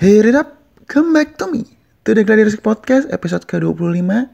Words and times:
Hey 0.00 0.16
it 0.24 0.32
up, 0.32 0.56
come 0.88 1.12
back 1.12 1.36
to 1.36 1.44
me. 1.44 1.68
To 2.08 2.16
the 2.16 2.24
Gladiresik 2.24 2.64
Podcast 2.64 3.12
episode 3.12 3.44
ke-25 3.44 4.32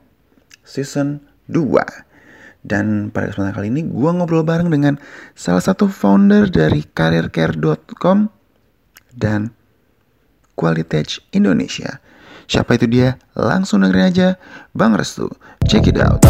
Season 0.62 1.19
2 1.50 2.62
Dan 2.62 3.11
pada 3.11 3.35
kesempatan 3.35 3.50
kali 3.50 3.74
ini 3.74 3.82
gue 3.82 4.10
ngobrol 4.14 4.46
bareng 4.46 4.71
dengan 4.71 4.94
salah 5.34 5.58
satu 5.58 5.90
founder 5.90 6.46
dari 6.54 6.87
karircare.com 6.87 8.30
Dan 9.10 9.50
Qualitage 10.54 11.26
Indonesia. 11.35 11.98
Siapa 12.46 12.78
itu 12.78 12.87
dia? 12.87 13.19
Langsung 13.35 13.83
dengerin 13.83 14.06
aja. 14.06 14.28
Bang 14.71 14.94
Restu, 14.94 15.26
check 15.67 15.90
it 15.90 15.98
out 15.98 16.23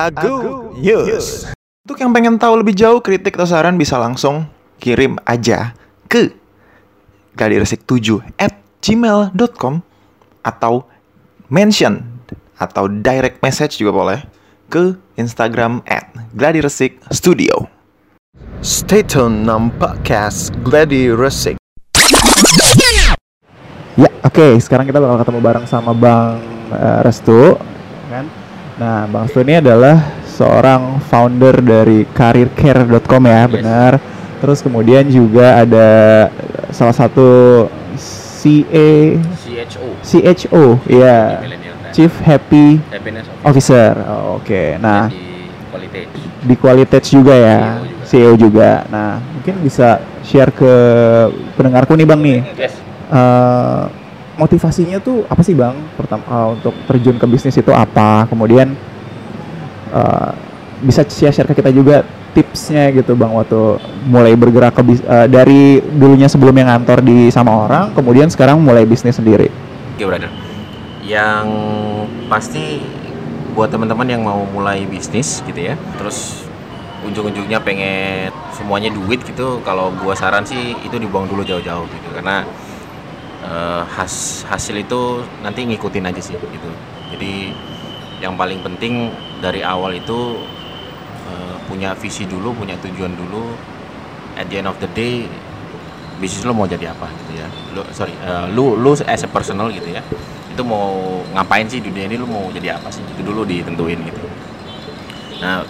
Agu 0.00 0.72
News. 0.80 1.52
Untuk 1.84 2.00
yang 2.00 2.16
pengen 2.16 2.40
tahu 2.40 2.64
lebih 2.64 2.72
jauh 2.72 3.04
kritik 3.04 3.36
atau 3.36 3.44
saran 3.44 3.76
bisa 3.76 4.00
langsung 4.00 4.48
kirim 4.80 5.20
aja 5.28 5.76
ke 6.08 6.32
gladiresik7 7.36 8.24
at 8.40 8.56
gmail.com 8.80 9.84
atau 10.40 10.88
mention 11.52 12.00
atau 12.56 12.88
direct 12.88 13.44
message 13.44 13.76
juga 13.76 13.92
boleh 13.92 14.18
ke 14.72 14.96
Instagram 15.20 15.84
at 15.84 16.08
gladiresik 16.32 16.96
studio. 17.12 17.68
Stay 18.64 19.04
tune 19.04 19.44
nam 19.44 19.68
podcast 19.76 20.52
Gladi 20.64 21.12
Resik. 21.12 21.60
Ya, 24.00 24.08
oke. 24.24 24.56
Sekarang 24.64 24.88
kita 24.88 24.96
bakal 24.96 25.20
ketemu 25.24 25.40
bareng 25.44 25.66
sama 25.68 25.92
Bang 25.92 26.40
eh, 26.72 27.00
Restu, 27.04 27.56
kan? 28.08 28.39
Nah, 28.80 29.04
Bang 29.04 29.28
Restu 29.28 29.44
ini 29.44 29.60
adalah 29.60 30.24
seorang 30.24 31.04
founder 31.04 31.60
dari 31.60 32.08
karircare.com 32.16 33.22
ya, 33.28 33.44
benar. 33.44 33.92
Terus 34.40 34.64
kemudian 34.64 35.04
juga 35.12 35.60
ada 35.60 35.88
salah 36.72 36.96
satu 36.96 37.68
CA 38.40 39.20
CHO 39.36 39.88
CHO, 40.00 40.64
ya, 40.88 41.44
Time. 41.44 41.92
Chief 41.92 42.12
Happy 42.24 42.80
Happiness 42.88 43.28
Officer. 43.44 44.00
Oh, 44.08 44.40
oke. 44.40 44.80
Nah, 44.80 45.12
di 45.12 45.52
quality 45.68 46.00
di 46.40 46.54
Qualitage 46.56 47.08
juga 47.12 47.36
ya, 47.36 47.84
CEO 48.08 48.32
CEO 48.32 48.48
juga. 48.48 48.88
Nah, 48.88 49.20
mungkin 49.20 49.60
bisa 49.60 50.00
share 50.24 50.56
ke 50.56 50.72
pendengarku 51.52 51.92
nih 52.00 52.08
Bang 52.08 52.24
nih. 52.24 52.40
yes 52.56 52.80
eh, 53.12 53.99
motivasinya 54.40 54.96
tuh 55.04 55.28
apa 55.28 55.44
sih 55.44 55.52
bang? 55.52 55.76
Pertama 56.00 56.24
eh, 56.24 56.48
untuk 56.56 56.72
terjun 56.88 57.20
ke 57.20 57.26
bisnis 57.28 57.60
itu 57.60 57.68
apa? 57.76 58.24
Kemudian 58.24 58.72
eh, 59.92 60.32
bisa 60.80 61.04
share 61.04 61.36
share 61.36 61.48
ke 61.52 61.60
kita 61.60 61.68
juga 61.68 62.00
tipsnya 62.32 62.88
gitu 62.94 63.12
bang 63.12 63.28
waktu 63.36 63.76
mulai 64.08 64.32
bergerak 64.32 64.72
ke 64.72 64.82
bis- 64.86 65.04
eh, 65.04 65.28
dari 65.28 65.82
dulunya 65.82 66.24
sebelumnya 66.24 66.72
ngantor 66.72 67.04
di 67.04 67.28
sama 67.28 67.68
orang 67.68 67.92
kemudian 67.92 68.32
sekarang 68.32 68.56
mulai 68.64 68.88
bisnis 68.88 69.20
sendiri. 69.20 69.52
Oke 69.98 70.08
brother. 70.08 70.32
Yang 71.04 71.46
pasti 72.32 72.80
buat 73.52 73.68
teman-teman 73.68 74.06
yang 74.06 74.22
mau 74.22 74.46
mulai 74.46 74.86
bisnis 74.86 75.42
gitu 75.42 75.58
ya 75.58 75.74
terus 75.98 76.46
ujung-ujungnya 77.02 77.58
pengen 77.60 78.30
semuanya 78.54 78.94
duit 78.94 79.20
gitu 79.26 79.58
kalau 79.66 79.90
gua 79.98 80.14
saran 80.14 80.46
sih 80.46 80.78
itu 80.80 80.96
dibuang 80.96 81.26
dulu 81.28 81.42
jauh-jauh 81.42 81.84
gitu. 81.90 82.08
Karena 82.14 82.46
eh, 83.50 83.82
has 83.84 84.46
hasil 84.46 84.78
itu 84.78 85.26
nanti 85.42 85.66
ngikutin 85.66 86.06
aja 86.06 86.22
sih 86.22 86.38
gitu. 86.38 86.70
Jadi 87.10 87.50
yang 88.22 88.38
paling 88.38 88.62
penting 88.62 89.10
dari 89.42 89.66
awal 89.66 89.92
itu 89.98 90.38
eh, 91.26 91.56
punya 91.66 91.92
visi 91.98 92.24
dulu 92.24 92.54
punya 92.54 92.78
tujuan 92.78 93.12
dulu. 93.18 93.52
At 94.38 94.46
the 94.48 94.62
end 94.62 94.70
of 94.70 94.78
the 94.78 94.88
day 94.94 95.26
bisnis 96.22 96.46
lo 96.46 96.54
mau 96.54 96.70
jadi 96.70 96.94
apa 96.94 97.10
gitu 97.26 97.32
ya. 97.42 97.48
Lu 97.74 97.82
sorry 97.90 98.14
eh, 98.14 98.46
lu 98.54 98.78
lu 98.78 98.94
as 98.94 99.26
a 99.26 99.28
personal 99.28 99.68
gitu 99.74 99.90
ya. 99.90 100.00
Itu 100.50 100.62
mau 100.62 101.22
ngapain 101.34 101.66
sih 101.66 101.82
dunia 101.82 102.06
ini 102.06 102.16
lu 102.16 102.30
mau 102.30 102.46
jadi 102.54 102.78
apa 102.78 102.88
sih? 102.88 103.02
Itu 103.10 103.26
dulu 103.26 103.42
ditentuin 103.42 103.98
gitu. 104.06 104.22
Nah 105.42 105.66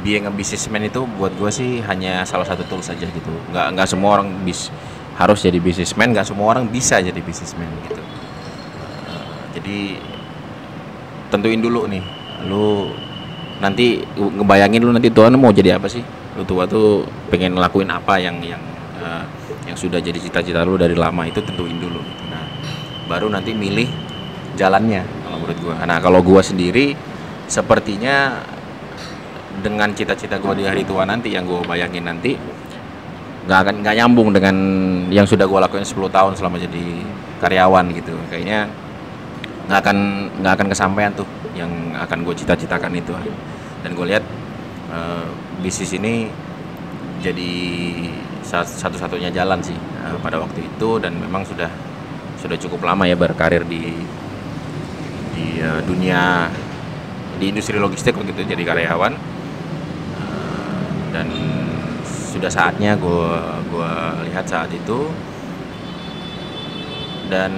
being 0.00 0.24
a 0.24 0.32
businessman 0.32 0.88
itu 0.88 1.04
buat 1.20 1.28
gue 1.36 1.50
sih 1.52 1.84
hanya 1.84 2.24
salah 2.24 2.48
satu 2.48 2.64
tools 2.72 2.88
saja 2.88 3.04
gitu. 3.04 3.32
Nggak 3.52 3.66
nggak 3.76 3.88
semua 3.88 4.16
orang 4.20 4.32
bis 4.40 4.72
harus 5.14 5.38
jadi 5.46 5.58
businessman 5.62 6.10
nggak 6.10 6.26
semua 6.26 6.54
orang 6.54 6.66
bisa 6.66 6.98
jadi 6.98 7.16
businessman 7.22 7.70
gitu. 7.86 8.02
Eh, 8.02 9.34
jadi 9.60 9.78
tentuin 11.30 11.62
dulu 11.62 11.86
nih 11.86 12.02
lu 12.50 12.90
nanti 13.62 14.02
ngebayangin 14.18 14.82
lu 14.82 14.90
nanti 14.90 15.08
tua 15.14 15.30
lu 15.30 15.38
mau 15.38 15.54
jadi 15.54 15.78
apa 15.78 15.86
sih? 15.86 16.02
Lu 16.34 16.42
tua 16.42 16.66
tuh 16.66 17.06
pengen 17.30 17.54
ngelakuin 17.54 17.88
apa 17.94 18.18
yang 18.18 18.42
yang 18.42 18.62
eh, 18.98 19.24
yang 19.70 19.78
sudah 19.78 20.02
jadi 20.02 20.18
cita-cita 20.18 20.66
lu 20.66 20.74
dari 20.74 20.98
lama 20.98 21.24
itu 21.24 21.40
tentuin 21.40 21.78
dulu 21.78 22.02
gitu. 22.02 22.24
nah 22.28 22.44
baru 23.08 23.30
nanti 23.32 23.54
milih 23.54 23.88
jalannya 24.58 25.02
kalau 25.06 25.36
menurut 25.38 25.58
gua. 25.62 25.74
Nah 25.86 25.98
kalau 26.02 26.20
gua 26.26 26.42
sendiri 26.42 26.94
sepertinya 27.46 28.42
dengan 29.62 29.94
cita-cita 29.94 30.42
gua 30.42 30.58
di 30.58 30.66
hari 30.66 30.82
tua 30.82 31.06
nanti 31.06 31.30
yang 31.30 31.46
gua 31.46 31.62
bayangin 31.62 32.06
nanti 32.10 32.34
nggak 33.44 33.58
akan 33.60 33.74
nggak 33.84 33.94
nyambung 34.00 34.28
dengan 34.32 34.56
yang 35.12 35.28
sudah 35.28 35.44
gua 35.44 35.68
lakuin 35.68 35.84
10 35.84 36.08
tahun 36.08 36.32
selama 36.36 36.56
jadi 36.56 36.84
karyawan 37.44 37.92
gitu. 37.92 38.16
Kayaknya 38.32 38.68
nggak 39.68 39.80
akan 39.80 39.98
nggak 40.40 40.52
akan 40.60 40.66
kesampaian 40.72 41.12
tuh 41.12 41.28
yang 41.56 41.70
akan 41.96 42.24
gue 42.26 42.34
cita-citakan 42.36 42.92
itu. 42.96 43.12
Dan 43.84 43.92
gue 43.92 44.06
lihat 44.08 44.24
eh, 44.92 45.26
bisnis 45.60 45.92
ini 45.94 46.28
jadi 47.20 47.52
sa- 48.44 48.66
satu-satunya 48.66 49.28
jalan 49.32 49.60
sih 49.60 49.76
eh, 49.76 50.16
pada 50.24 50.40
waktu 50.40 50.64
itu. 50.64 50.98
Dan 51.00 51.20
memang 51.20 51.44
sudah 51.44 51.68
sudah 52.40 52.56
cukup 52.60 52.84
lama 52.84 53.04
ya 53.08 53.16
berkarir 53.16 53.64
di 53.64 53.92
di 55.36 55.46
eh, 55.60 55.80
dunia 55.84 56.48
di 57.38 57.50
industri 57.50 57.76
logistik 57.76 58.16
begitu 58.16 58.44
jadi 58.44 58.62
karyawan. 58.64 59.12
Eh, 60.16 60.84
dan 61.12 61.28
sudah 62.34 62.50
saatnya 62.50 62.98
gue 62.98 63.30
gua 63.70 64.18
lihat 64.26 64.50
saat 64.50 64.70
itu. 64.74 65.06
Dan 67.30 67.52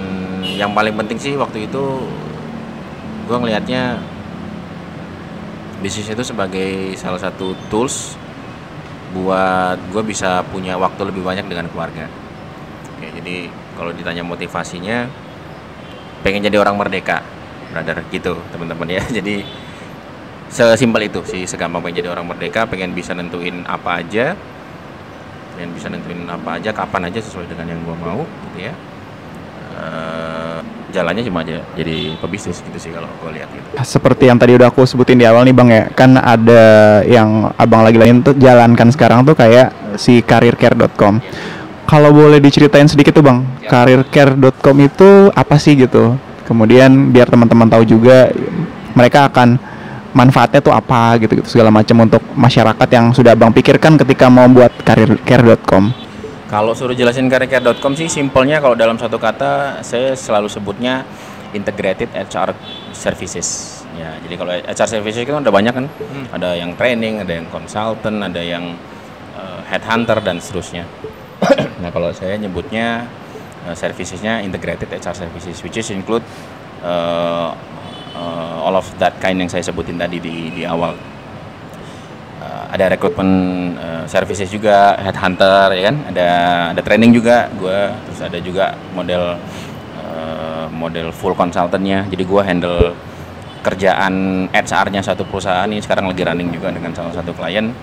yang 0.45 0.71
paling 0.77 0.93
penting 0.93 1.17
sih 1.17 1.33
waktu 1.33 1.65
itu 1.65 1.83
gue 3.27 3.37
ngelihatnya 3.37 3.99
bisnis 5.83 6.07
itu 6.07 6.23
sebagai 6.23 6.95
salah 6.95 7.19
satu 7.19 7.51
tools 7.67 8.15
buat 9.11 9.77
gue 9.91 10.03
bisa 10.05 10.45
punya 10.53 10.79
waktu 10.79 11.01
lebih 11.09 11.25
banyak 11.25 11.49
dengan 11.49 11.67
keluarga. 11.73 12.07
Oke, 12.95 13.11
jadi 13.21 13.51
kalau 13.75 13.91
ditanya 13.91 14.23
motivasinya 14.23 15.09
pengen 16.25 16.47
jadi 16.47 16.57
orang 16.57 16.79
merdeka 16.79 17.21
brother 17.69 18.01
gitu 18.09 18.39
teman-teman 18.49 18.87
ya. 18.89 19.03
Jadi 19.19 19.43
sesimpel 20.47 21.11
itu 21.11 21.19
sih 21.27 21.43
segampang 21.43 21.83
pengen 21.83 21.99
jadi 21.99 22.09
orang 22.15 22.23
merdeka 22.31 22.63
pengen 22.63 22.95
bisa 22.95 23.11
nentuin 23.11 23.67
apa 23.67 23.99
aja 23.99 24.31
pengen 25.57 25.73
bisa 25.73 25.89
nentuin 25.89 26.21
apa 26.29 26.61
aja 26.61 26.69
kapan 26.69 27.09
aja 27.09 27.17
sesuai 27.17 27.49
dengan 27.49 27.73
yang 27.73 27.81
gue 27.81 27.95
mau 27.97 28.21
gitu 28.21 28.69
ya. 28.69 28.73
Eh, 29.77 30.59
jalannya 30.93 31.25
cuma 31.25 31.43
aja 31.43 31.59
jadi 31.75 32.15
pebisnis 32.21 32.61
gitu 32.61 32.77
sih 32.77 32.93
kalau 32.93 33.09
gue 33.09 33.41
lihat 33.41 33.49
gitu. 33.49 33.65
Seperti 33.81 34.29
yang 34.29 34.37
tadi 34.37 34.53
udah 34.53 34.69
aku 34.69 34.85
sebutin 34.85 35.17
di 35.17 35.25
awal 35.25 35.43
nih 35.43 35.55
bang 35.57 35.69
ya 35.73 35.83
kan 35.91 36.13
ada 36.15 36.63
yang 37.03 37.49
abang 37.57 37.81
lagi 37.81 37.97
lain 37.97 38.21
tuh 38.21 38.37
jalankan 38.37 38.93
sekarang 38.93 39.25
tuh 39.25 39.33
kayak 39.33 39.97
si 39.97 40.21
karircare.com 40.21 41.19
kalau 41.89 42.09
boleh 42.13 42.37
diceritain 42.37 42.87
sedikit 42.87 43.17
tuh 43.17 43.25
bang 43.25 43.41
karircare.com 43.65 44.77
itu 44.79 45.33
apa 45.33 45.55
sih 45.57 45.73
gitu? 45.73 46.15
Kemudian 46.47 47.11
biar 47.11 47.27
teman-teman 47.27 47.67
tahu 47.67 47.83
juga 47.83 48.31
mereka 48.95 49.27
akan 49.27 49.59
manfaatnya 50.17 50.59
tuh 50.65 50.73
apa 50.73 51.21
gitu 51.21 51.37
gitu 51.37 51.47
segala 51.53 51.69
macam 51.69 52.01
untuk 52.01 52.25
masyarakat 52.33 52.87
yang 52.89 53.13
sudah 53.13 53.37
abang 53.37 53.53
pikirkan 53.53 54.01
ketika 54.01 54.25
mau 54.33 54.49
buat 54.49 54.73
karircare.com 54.81 55.93
Kalau 56.47 56.73
suruh 56.73 56.95
jelasin 56.95 57.29
karircare.com 57.29 57.93
sih 57.93 58.09
simpelnya 58.09 58.57
kalau 58.57 58.73
dalam 58.73 58.97
satu 58.97 59.21
kata 59.21 59.83
saya 59.85 60.17
selalu 60.17 60.47
sebutnya 60.49 61.05
integrated 61.51 62.07
HR 62.15 62.55
services. 62.91 63.79
Ya, 63.95 64.15
jadi 64.23 64.35
kalau 64.39 64.51
HR 64.55 64.87
services 64.87 65.27
itu 65.27 65.31
kan 65.31 65.43
ada 65.43 65.51
banyak 65.51 65.73
kan. 65.75 65.85
Ada 66.31 66.55
yang 66.55 66.71
training, 66.79 67.23
ada 67.23 67.33
yang 67.35 67.47
consultant, 67.51 68.23
ada 68.23 68.39
yang 68.39 68.79
eh, 69.35 69.59
headhunter 69.67 70.23
dan 70.23 70.39
seterusnya. 70.39 70.87
nah, 71.83 71.91
kalau 71.91 72.15
saya 72.15 72.39
nyebutnya 72.39 73.05
eh, 73.67 73.75
servicesnya 73.75 74.39
integrated 74.39 74.87
HR 74.87 75.27
services 75.27 75.59
which 75.63 75.75
is 75.75 75.91
include 75.91 76.23
eh, 76.79 77.49
eh, 78.17 78.65
all 78.65 78.75
of 78.75 78.87
that 78.97 79.15
kind 79.21 79.37
yang 79.37 79.47
saya 79.47 79.61
sebutin 79.61 80.01
tadi 80.01 80.17
di 80.17 80.49
di 80.51 80.63
awal. 80.65 80.97
Eh, 82.41 82.63
ada 82.73 82.97
rekrutmen 82.97 83.29
eh, 83.77 84.05
services 84.09 84.49
juga 84.49 84.97
headhunter 84.97 85.73
ya 85.77 85.93
kan? 85.93 85.95
Ada 86.11 86.29
ada 86.73 86.81
training 86.81 87.13
juga 87.13 87.47
gue 87.53 87.79
terus 88.09 88.19
ada 88.25 88.37
juga 88.41 88.73
model 88.97 89.37
eh, 90.01 90.65
model 90.73 91.13
full 91.13 91.37
consultantnya. 91.37 92.09
Jadi 92.09 92.23
gue 92.25 92.41
handle 92.41 92.81
kerjaan 93.67 94.47
HR-nya 94.53 95.03
satu 95.03 95.27
perusahaan 95.27 95.67
ini 95.67 95.83
sekarang 95.83 96.07
lagi 96.07 96.23
running 96.23 96.49
juga 96.55 96.71
dengan 96.71 96.95
salah 96.95 97.11
satu 97.11 97.35
klien. 97.35 97.73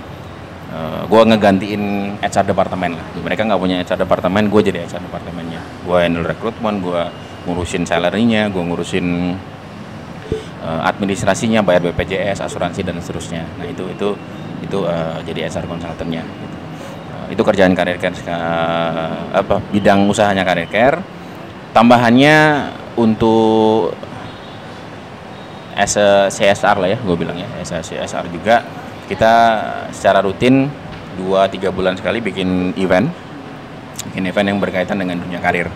Uh, 0.75 1.06
gue 1.06 1.22
ngegantiin 1.22 1.82
HR 2.19 2.50
departemen 2.50 2.98
lah. 2.98 3.06
Mereka 3.14 3.46
nggak 3.46 3.60
punya 3.62 3.78
HR 3.78 4.02
departemen 4.02 4.50
gue 4.50 4.60
jadi 4.64 4.82
HR 4.82 5.06
departemennya. 5.06 5.62
Gue 5.87 6.02
handle 6.02 6.26
rekrutmen 6.26 6.82
gue 6.82 7.02
ngurusin 7.44 7.84
salary-nya 7.84 8.48
gue 8.48 8.62
ngurusin 8.64 9.37
uh, 10.64 10.81
administrasinya 10.88 11.61
bayar 11.61 11.84
BPJS 11.93 12.40
asuransi 12.40 12.81
dan 12.81 12.96
seterusnya. 12.99 13.44
Nah 13.61 13.69
itu 13.69 13.84
itu 13.93 14.08
itu 14.64 14.78
uh, 14.88 15.20
jadi 15.22 15.46
HR 15.52 15.69
konsultannya 15.69 16.25
gitu. 16.25 16.56
Uh, 17.12 17.26
itu 17.28 17.43
kerjaan 17.44 17.76
karir 17.76 18.00
care 18.00 18.16
uh, 18.32 19.37
apa 19.37 19.61
bidang 19.70 20.08
usahanya 20.08 20.43
karir 20.43 20.66
care. 20.72 20.99
Tambahannya 21.76 22.70
untuk 22.96 23.93
as 25.75 25.99
CSR 26.31 26.76
lah 26.78 26.88
ya 26.94 26.99
gue 27.02 27.16
bilang 27.19 27.37
ya 27.37 27.49
as 27.61 27.70
CSR 27.70 28.31
juga. 28.32 28.64
Kita 29.05 29.32
secara 29.93 30.25
rutin 30.25 30.64
2-3 31.20 31.76
bulan 31.76 31.94
sekali 31.99 32.25
bikin 32.25 32.72
event. 32.81 33.12
Bikin 34.11 34.25
event 34.25 34.46
yang 34.49 34.58
berkaitan 34.62 34.96
dengan 34.96 35.20
dunia 35.20 35.43
karir. 35.43 35.69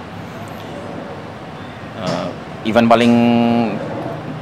Uh, 1.99 2.31
event 2.63 2.87
paling 2.87 3.13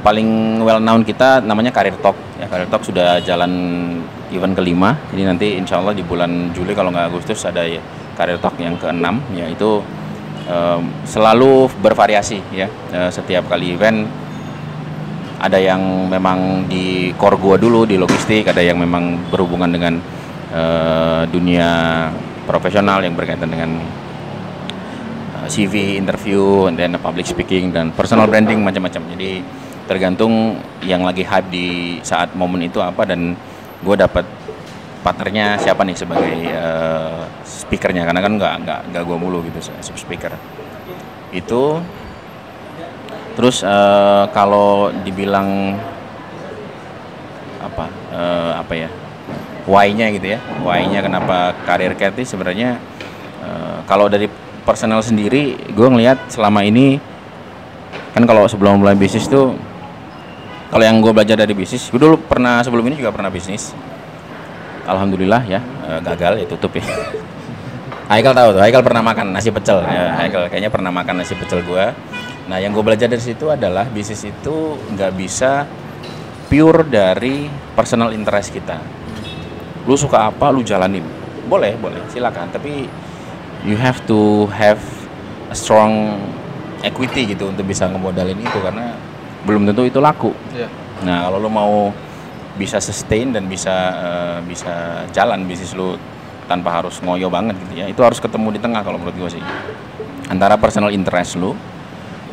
paling 0.01 0.61
well 0.61 0.81
known 0.81 1.01
kita 1.01 1.41
namanya 1.41 1.73
Karir 1.73 1.95
Talk. 1.99 2.17
Ya 2.37 2.47
Karir 2.49 2.69
Talk 2.69 2.85
sudah 2.85 3.21
jalan 3.21 3.51
event 4.31 4.53
kelima. 4.53 4.97
Jadi 5.13 5.21
nanti 5.23 5.47
insya 5.57 5.79
Allah 5.81 5.95
di 5.95 6.03
bulan 6.05 6.51
Juli 6.51 6.75
kalau 6.77 6.93
nggak 6.93 7.07
Agustus 7.09 7.43
ada 7.47 7.63
ya 7.65 7.81
Karir 8.17 8.41
Talk 8.41 8.57
yang 8.57 8.75
keenam 8.77 9.21
yaitu 9.33 9.81
um, 10.49 10.81
selalu 11.03 11.69
bervariasi 11.81 12.41
ya 12.53 12.67
uh, 12.93 13.09
setiap 13.11 13.47
kali 13.49 13.75
event. 13.75 14.07
Ada 15.37 15.61
yang 15.61 16.09
memang 16.09 16.65
di 16.65 17.13
core 17.13 17.37
gua 17.37 17.55
dulu 17.61 17.85
di 17.85 17.93
logistik 17.93 18.49
ada 18.49 18.57
yang 18.57 18.81
memang 18.81 19.29
berhubungan 19.29 19.69
dengan 19.69 20.01
uh, 20.49 21.29
dunia 21.29 21.69
profesional 22.49 23.05
yang 23.05 23.13
berkaitan 23.13 23.51
dengan 23.51 23.77
eh, 25.35 25.47
CV 25.51 25.99
interview 25.99 26.71
then 26.73 26.95
public 26.97 27.27
speaking 27.27 27.75
dan 27.75 27.91
personal 27.91 28.25
branding 28.25 28.63
macam-macam. 28.63 29.03
Jadi 29.13 29.43
tergantung 29.87 30.59
yang 30.83 31.01
lagi 31.01 31.23
hype 31.23 31.49
di 31.49 31.97
saat 32.03 32.35
momen 32.35 32.67
itu 32.67 32.83
apa 32.83 33.07
dan 33.07 33.33
gue 33.81 33.95
dapat 33.95 34.27
partnernya 35.01 35.55
siapa 35.57 35.87
nih 35.87 35.97
sebagai 35.97 36.35
uh, 36.51 37.23
speakernya. 37.47 38.03
Karena 38.03 38.21
kan 38.21 38.33
nggak 38.35 38.53
nggak 38.67 38.79
nggak 38.91 39.03
gue 39.07 39.17
mulu 39.17 39.39
gitu 39.47 39.59
speaker. 39.95 40.35
Itu 41.31 41.79
Terus 43.37 43.61
uh, 43.61 44.25
kalau 44.33 44.89
dibilang 45.05 45.77
apa 47.61 47.85
uh, 48.09 48.51
apa 48.57 48.73
ya 48.73 48.89
why-nya 49.69 50.09
gitu 50.09 50.33
ya, 50.33 50.39
why-nya 50.65 51.05
kenapa 51.05 51.53
karir 51.69 51.93
Cathy 51.93 52.25
sebenarnya 52.25 52.81
uh, 53.45 53.85
kalau 53.85 54.09
dari 54.09 54.25
personal 54.65 55.05
sendiri 55.05 55.53
gue 55.69 55.85
ngelihat 55.85 56.33
selama 56.33 56.65
ini 56.65 56.97
kan 58.17 58.25
kalau 58.25 58.49
sebelum 58.49 58.81
mulai 58.81 58.97
bisnis 58.97 59.29
tuh 59.29 59.53
kalau 60.67 60.83
yang 60.83 60.97
gue 60.99 61.11
belajar 61.11 61.35
dari 61.39 61.53
bisnis 61.55 61.87
gue 61.87 61.99
dulu 61.99 62.19
pernah 62.21 62.59
sebelum 62.63 62.85
ini 62.91 62.99
juga 62.99 63.11
pernah 63.15 63.31
bisnis 63.31 63.71
alhamdulillah 64.87 65.41
ya 65.47 65.59
gagal 66.03 66.43
ya 66.43 66.45
tutup 66.47 66.75
ya 66.77 66.85
Haikal 68.07 68.31
tahu 68.31 68.55
tuh 68.55 68.63
Haikal 68.63 68.87
pernah 68.87 69.03
makan 69.03 69.35
nasi 69.35 69.51
pecel 69.51 69.83
ya, 69.83 70.15
Haikal 70.15 70.47
kayaknya 70.47 70.71
pernah 70.71 70.95
makan 70.95 71.19
nasi 71.19 71.35
pecel 71.35 71.59
gue 71.59 71.91
Nah, 72.47 72.63
yang 72.63 72.71
gue 72.71 72.79
belajar 72.79 73.11
dari 73.11 73.19
situ 73.19 73.51
adalah 73.51 73.83
bisnis 73.91 74.23
itu 74.23 74.79
nggak 74.95 75.11
bisa 75.19 75.67
pure 76.47 76.87
dari 76.87 77.51
personal 77.75 78.15
interest 78.15 78.55
kita. 78.55 78.79
Lu 79.83 79.99
suka 79.99 80.31
apa, 80.31 80.47
lu 80.47 80.63
jalanin. 80.63 81.03
Boleh, 81.43 81.75
boleh, 81.75 81.99
silakan. 82.07 82.47
Tapi 82.47 82.87
you 83.67 83.75
have 83.75 83.99
to 84.07 84.47
have 84.55 84.79
a 85.51 85.55
strong 85.55 86.15
equity 86.87 87.35
gitu 87.35 87.51
untuk 87.51 87.67
bisa 87.67 87.91
ngemodalin 87.91 88.39
itu 88.39 88.59
karena 88.63 88.95
belum 89.45 89.69
tentu 89.69 89.83
itu 89.85 89.99
laku. 90.01 90.31
Yeah. 90.55 90.71
Nah, 91.05 91.29
kalau 91.29 91.37
lu 91.37 91.49
mau 91.51 91.93
bisa 92.57 92.81
sustain 92.81 93.29
dan 93.29 93.45
bisa 93.45 93.75
uh, 93.93 94.37
bisa 94.41 95.05
jalan 95.13 95.45
bisnis 95.45 95.77
lu 95.77 95.93
tanpa 96.49 96.81
harus 96.81 96.97
ngoyo 97.03 97.29
banget 97.29 97.53
gitu 97.67 97.73
ya, 97.77 97.85
itu 97.85 98.01
harus 98.01 98.17
ketemu 98.17 98.55
di 98.55 98.59
tengah 98.63 98.81
kalau 98.81 98.97
menurut 98.97 99.13
gue 99.13 99.37
sih. 99.37 99.43
Antara 100.31 100.57
personal 100.57 100.89
interest 100.89 101.37
lu 101.37 101.53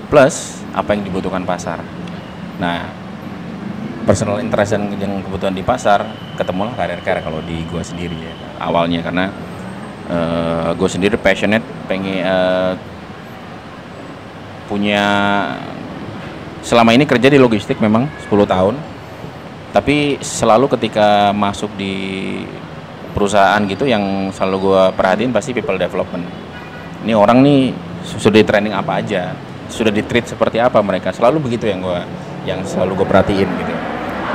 plus 0.08 0.64
apa 0.72 0.96
yang 0.96 1.04
dibutuhkan 1.04 1.44
pasar. 1.44 1.82
Nah, 2.56 3.04
personal 4.04 4.38
interest 4.38 4.76
yang, 4.76 4.84
yang 5.00 5.12
kebutuhan 5.24 5.56
di 5.56 5.64
pasar 5.64 6.04
ketemulah 6.36 6.76
karir 6.76 7.00
karir 7.00 7.24
kalau 7.24 7.40
di 7.40 7.64
gue 7.64 7.82
sendiri 7.82 8.14
ya 8.14 8.32
awalnya 8.60 9.00
karena 9.00 9.24
uh, 10.12 10.14
eh, 10.14 10.70
gue 10.76 10.88
sendiri 10.88 11.16
passionate 11.16 11.64
pengen 11.88 12.20
uh, 12.22 12.72
punya 14.68 15.04
selama 16.64 16.96
ini 16.96 17.05
kerja 17.05 17.28
di 17.28 17.37
logistik 17.37 17.78
memang 17.78 18.08
10 18.26 18.49
tahun. 18.49 18.75
Tapi 19.70 20.22
selalu 20.22 20.70
ketika 20.78 21.34
masuk 21.34 21.69
di 21.76 21.93
perusahaan 23.12 23.58
gitu 23.69 23.87
yang 23.87 24.32
selalu 24.32 24.70
gue 24.70 24.82
perhatiin 24.96 25.31
pasti 25.31 25.52
people 25.52 25.76
development. 25.76 26.25
Ini 27.05 27.12
orang 27.12 27.44
nih 27.44 27.75
sudah 28.05 28.40
di 28.40 28.46
training 28.46 28.75
apa 28.75 28.99
aja 28.99 29.34
sudah 29.69 29.90
di 29.90 30.02
treat 30.06 30.25
seperti 30.31 30.62
apa 30.62 30.81
mereka. 30.81 31.11
Selalu 31.11 31.50
begitu 31.50 31.69
yang 31.69 31.82
gue 31.82 32.00
yang 32.49 32.61
selalu 32.64 33.02
gue 33.02 33.06
perhatiin 33.08 33.49
gitu. 33.49 33.75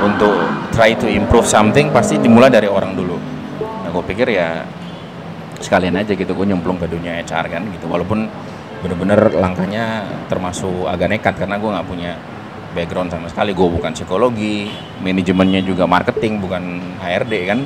Untuk 0.00 0.32
try 0.72 0.96
to 0.96 1.08
improve 1.08 1.44
something 1.44 1.92
pasti 1.92 2.16
dimulai 2.20 2.52
dari 2.52 2.68
orang 2.68 2.92
dulu. 2.96 3.16
Nah 3.60 3.88
gue 3.88 4.04
pikir 4.12 4.32
ya 4.32 4.64
sekalian 5.60 6.00
aja 6.00 6.16
gitu 6.16 6.32
gue 6.32 6.46
nyemplung 6.48 6.80
ke 6.80 6.88
dunia 6.88 7.20
HR 7.20 7.46
kan 7.48 7.62
gitu. 7.72 7.88
Walaupun 7.88 8.28
bener-bener 8.80 9.20
langkahnya 9.36 10.08
termasuk 10.26 10.88
agak 10.88 11.12
nekat 11.12 11.34
karena 11.36 11.60
gue 11.60 11.70
nggak 11.70 11.88
punya 11.88 12.12
background 12.72 13.10
sama 13.12 13.28
sekali 13.28 13.52
gue 13.52 13.68
bukan 13.68 13.92
psikologi 13.92 14.70
manajemennya 15.04 15.60
juga 15.66 15.84
marketing 15.84 16.40
bukan 16.40 16.62
HRD 17.02 17.34
kan 17.44 17.60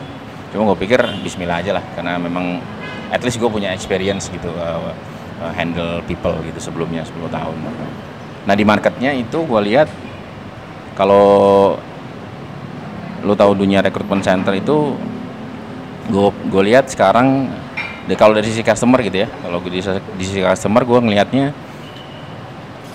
cuma 0.51 0.71
gue 0.73 0.79
pikir 0.87 1.01
Bismillah 1.23 1.63
aja 1.63 1.79
lah 1.79 1.85
karena 1.95 2.19
memang 2.19 2.59
at 3.15 3.23
least 3.23 3.39
gue 3.39 3.51
punya 3.51 3.71
experience 3.71 4.27
gitu 4.31 4.51
uh, 4.55 4.91
handle 5.55 6.01
people 6.07 6.35
gitu 6.47 6.59
sebelumnya 6.63 7.03
10 7.03 7.31
tahun. 7.31 7.57
Nah 8.47 8.55
di 8.55 8.65
marketnya 8.65 9.13
itu 9.13 9.45
gue 9.45 9.61
lihat 9.71 9.89
kalau 10.95 11.75
lo 13.25 13.35
tahu 13.35 13.57
dunia 13.57 13.81
rekrutmen 13.81 14.21
center 14.21 14.53
itu 14.55 14.95
gue 16.13 16.29
gue 16.53 16.63
lihat 16.71 16.93
sekarang 16.93 17.49
kalau 18.13 18.37
dari 18.37 18.45
sisi 18.53 18.61
customer 18.61 19.01
gitu 19.01 19.25
ya 19.25 19.29
kalau 19.41 19.65
di, 19.65 19.81
di 19.81 20.25
sisi 20.25 20.45
customer 20.45 20.85
gue 20.85 21.01
ngelihatnya 21.01 21.57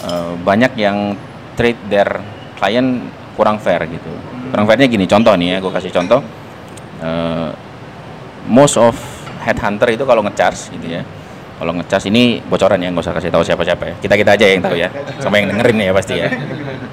uh, 0.06 0.38
banyak 0.46 0.78
yang 0.78 1.18
treat 1.58 1.76
their 1.90 2.22
client 2.62 3.10
kurang 3.34 3.58
fair 3.58 3.82
gitu. 3.90 4.12
Kurang 4.54 4.70
fairnya 4.70 4.86
gini 4.86 5.10
contoh 5.10 5.34
nih 5.34 5.58
ya 5.58 5.58
gue 5.58 5.72
kasih 5.74 5.90
contoh. 5.90 6.22
Uh, 7.02 7.50
most 8.46 8.78
of 8.78 8.94
headhunter 9.42 9.90
itu 9.90 10.04
kalau 10.04 10.22
ngecharge 10.22 10.70
gitu 10.76 11.00
ya 11.00 11.02
kalau 11.60 11.76
ngecas 11.76 12.08
ini 12.08 12.40
bocoran 12.48 12.80
ya 12.80 12.88
nggak 12.88 13.04
usah 13.04 13.16
kasih 13.18 13.32
tahu 13.34 13.44
siapa-siapa 13.44 13.84
ya. 13.84 13.96
Kita 14.00 14.14
kita 14.16 14.32
aja 14.38 14.46
yang 14.48 14.64
tahu 14.64 14.76
ya 14.80 14.88
sama 15.20 15.42
yang 15.42 15.52
dengerin 15.52 15.90
ya 15.90 15.92
pasti 15.92 16.14
ya. 16.16 16.30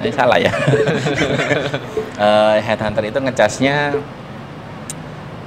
Ini 0.03 0.11
salah 0.11 0.37
ya. 0.41 0.51
Uh, 2.19 2.59
headhunter 2.67 3.03
itu 3.07 3.19
ngecasnya 3.21 3.95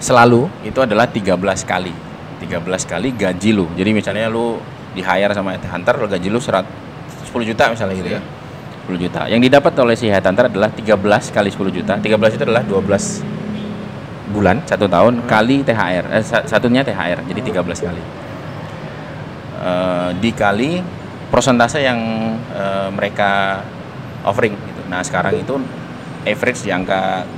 selalu 0.00 0.48
itu 0.64 0.80
adalah 0.80 1.04
13 1.04 1.36
kali 1.68 2.09
13 2.50 2.66
kali 2.90 3.14
gaji 3.14 3.50
lu. 3.54 3.70
Jadi 3.78 3.90
misalnya 3.94 4.26
lu 4.26 4.58
di 4.90 5.06
hire 5.06 5.30
sama 5.30 5.54
headhunter 5.54 5.94
lu 5.94 6.10
gaji 6.10 6.26
lu 6.26 6.42
100, 6.42 6.66
10 7.30 7.46
juta 7.46 7.70
misalnya 7.70 7.94
gitu 7.94 8.10
ya. 8.18 8.20
10 8.90 8.98
juta. 8.98 9.20
Yang 9.30 9.40
didapat 9.46 9.72
oleh 9.78 9.94
si 9.94 10.10
headhunter 10.10 10.50
adalah 10.50 10.74
13 10.74 11.30
kali 11.30 11.48
10 11.54 11.70
juta. 11.70 11.94
13 12.02 12.10
itu 12.34 12.42
adalah 12.42 12.66
12 12.66 13.40
bulan 14.30 14.62
satu 14.62 14.86
tahun 14.86 15.26
kali 15.26 15.66
THR 15.66 16.06
eh, 16.06 16.22
satunya 16.22 16.86
THR 16.86 17.22
jadi 17.30 17.40
13 17.62 17.86
kali. 17.86 18.02
Uh, 19.60 20.10
dikali 20.24 20.80
persentase 21.28 21.84
yang 21.84 22.00
uh, 22.56 22.88
mereka 22.90 23.60
offering 24.24 24.56
gitu. 24.56 24.82
Nah, 24.88 25.04
sekarang 25.04 25.36
itu 25.36 25.60
average 26.24 26.64
di 26.64 26.72
angka 26.72 27.28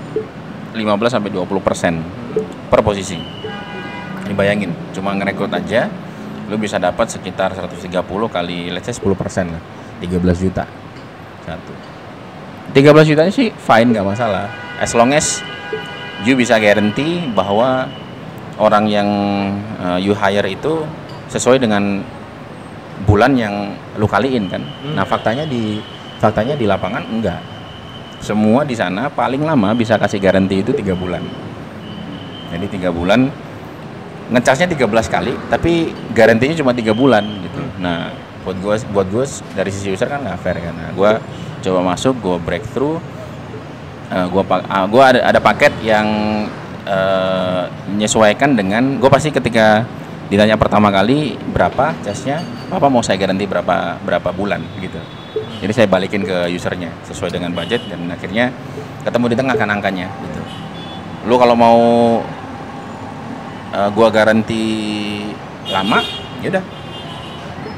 15 0.72 1.12
sampai 1.12 1.30
20 1.34 1.60
persen 1.60 1.98
per 2.70 2.80
posisi. 2.80 3.41
Ini 4.32 4.40
bayangin, 4.40 4.72
cuma 4.96 5.12
ngerekrut 5.12 5.52
aja 5.52 5.92
lu 6.48 6.56
bisa 6.56 6.80
dapat 6.80 7.04
sekitar 7.04 7.52
130 7.52 7.92
kali 8.32 8.72
let's 8.72 8.88
say 8.88 8.96
10 8.96 9.12
persen 9.12 9.52
lah 9.52 9.60
13 10.00 10.24
juta 10.40 10.64
satu 11.44 11.72
13 12.72 13.08
juta 13.12 13.28
sih 13.28 13.52
fine 13.52 13.92
nggak 13.92 14.08
masalah 14.08 14.48
as 14.80 14.96
long 14.96 15.12
as 15.12 15.44
you 16.24 16.32
bisa 16.32 16.56
guarantee 16.56 17.28
bahwa 17.36 17.92
orang 18.56 18.88
yang 18.88 19.08
uh, 19.84 20.00
you 20.00 20.16
hire 20.16 20.48
itu 20.48 20.88
sesuai 21.28 21.60
dengan 21.60 22.00
bulan 23.04 23.36
yang 23.36 23.76
lu 24.00 24.08
kaliin 24.08 24.48
kan. 24.48 24.64
Hmm. 24.64 24.96
Nah, 24.96 25.04
faktanya 25.04 25.44
di 25.44 25.76
faktanya 26.16 26.56
di 26.56 26.64
lapangan 26.64 27.04
enggak. 27.04 27.40
semua 28.22 28.62
di 28.62 28.78
sana 28.78 29.10
paling 29.10 29.42
lama 29.42 29.74
bisa 29.74 29.98
kasih 29.98 30.22
garansi 30.22 30.62
itu 30.62 30.70
tiga 30.70 30.94
bulan 30.94 31.26
jadi 32.54 32.66
tiga 32.70 32.94
bulan 32.94 33.26
ngecasnya 34.32 34.66
13 34.72 34.88
kali 34.88 35.32
tapi 35.52 35.92
garansinya 36.16 36.56
cuma 36.56 36.72
tiga 36.72 36.96
bulan 36.96 37.22
gitu. 37.44 37.60
Nah 37.78 38.10
buat 38.42 38.58
gue 38.58 38.74
buat 38.90 39.06
gue 39.06 39.24
dari 39.54 39.70
sisi 39.70 39.94
user 39.94 40.10
kan 40.10 40.24
nggak 40.24 40.38
fair 40.42 40.58
kan. 40.58 40.74
Nah, 40.74 40.90
gue 40.90 41.10
coba 41.62 41.80
masuk 41.94 42.18
gue 42.18 42.36
breakthrough 42.42 42.98
uh, 44.10 44.26
gue 44.26 44.42
uh, 44.42 44.86
gua 44.90 45.04
ada 45.14 45.20
ada 45.30 45.40
paket 45.40 45.70
yang 45.86 46.06
uh, 46.84 47.70
menyesuaikan 47.86 48.58
dengan 48.58 48.98
gue 48.98 49.10
pasti 49.10 49.30
ketika 49.30 49.86
ditanya 50.26 50.56
pertama 50.56 50.88
kali 50.88 51.36
berapa 51.52 51.92
casnya 52.00 52.40
apa 52.72 52.88
mau 52.88 53.04
saya 53.04 53.20
garansi 53.20 53.44
berapa 53.44 54.00
berapa 54.00 54.32
bulan? 54.32 54.64
gitu. 54.80 54.96
Jadi 55.62 55.72
saya 55.76 55.86
balikin 55.86 56.24
ke 56.26 56.50
usernya 56.50 56.90
sesuai 57.06 57.30
dengan 57.30 57.52
budget 57.54 57.84
dan 57.86 58.08
akhirnya 58.10 58.50
ketemu 59.04 59.26
di 59.32 59.36
tengah 59.38 59.54
kan 59.54 59.68
angkanya 59.70 60.08
gitu. 60.24 60.40
Lu 61.28 61.38
kalau 61.38 61.54
mau 61.54 61.78
uh, 63.72 63.88
gua 63.90 64.08
garansi 64.12 64.62
lama 65.68 66.00
ya 66.44 66.48
udah. 66.52 66.64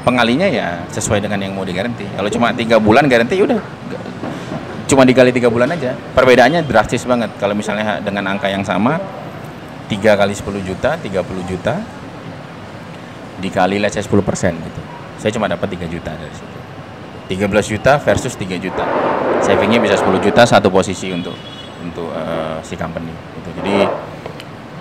Pengalinya 0.05 0.45
ya 0.45 0.85
sesuai 0.93 1.17
dengan 1.17 1.41
yang 1.41 1.57
mau 1.57 1.65
digaranti. 1.65 2.05
Kalau 2.13 2.29
cuma 2.29 2.53
tiga 2.53 2.77
bulan 2.77 3.09
garansi 3.09 3.41
ya 3.41 3.43
udah. 3.49 3.61
Cuma 4.85 5.01
dikali 5.01 5.33
tiga 5.33 5.49
bulan 5.49 5.73
aja. 5.73 5.97
Perbedaannya 6.13 6.61
drastis 6.61 7.01
banget. 7.09 7.33
Kalau 7.41 7.57
misalnya 7.57 7.97
dengan 8.05 8.37
angka 8.37 8.45
yang 8.45 8.61
sama 8.61 9.01
tiga 9.89 10.17
kali 10.17 10.33
10 10.33 10.65
juta 10.65 10.97
30 10.97 11.49
juta 11.49 11.77
dikali 13.37 13.77
let's 13.77 13.97
say 13.97 14.05
10 14.05 14.13
persen 14.21 14.53
gitu. 14.61 14.81
Saya 15.21 15.31
cuma 15.33 15.49
dapat 15.49 15.73
3 15.73 15.89
juta 15.89 16.13
dari 16.13 16.33
situ. 16.33 16.57
13 17.25 17.73
juta 17.73 17.97
versus 17.97 18.33
3 18.37 18.61
juta. 18.61 18.85
Savingnya 19.41 19.81
bisa 19.81 19.97
10 19.97 20.21
juta 20.21 20.45
satu 20.45 20.69
posisi 20.69 21.09
untuk 21.09 21.33
untuk 21.81 22.09
uh, 22.13 22.61
si 22.61 22.77
company 22.77 23.09
gitu. 23.41 23.49
Jadi 23.61 23.75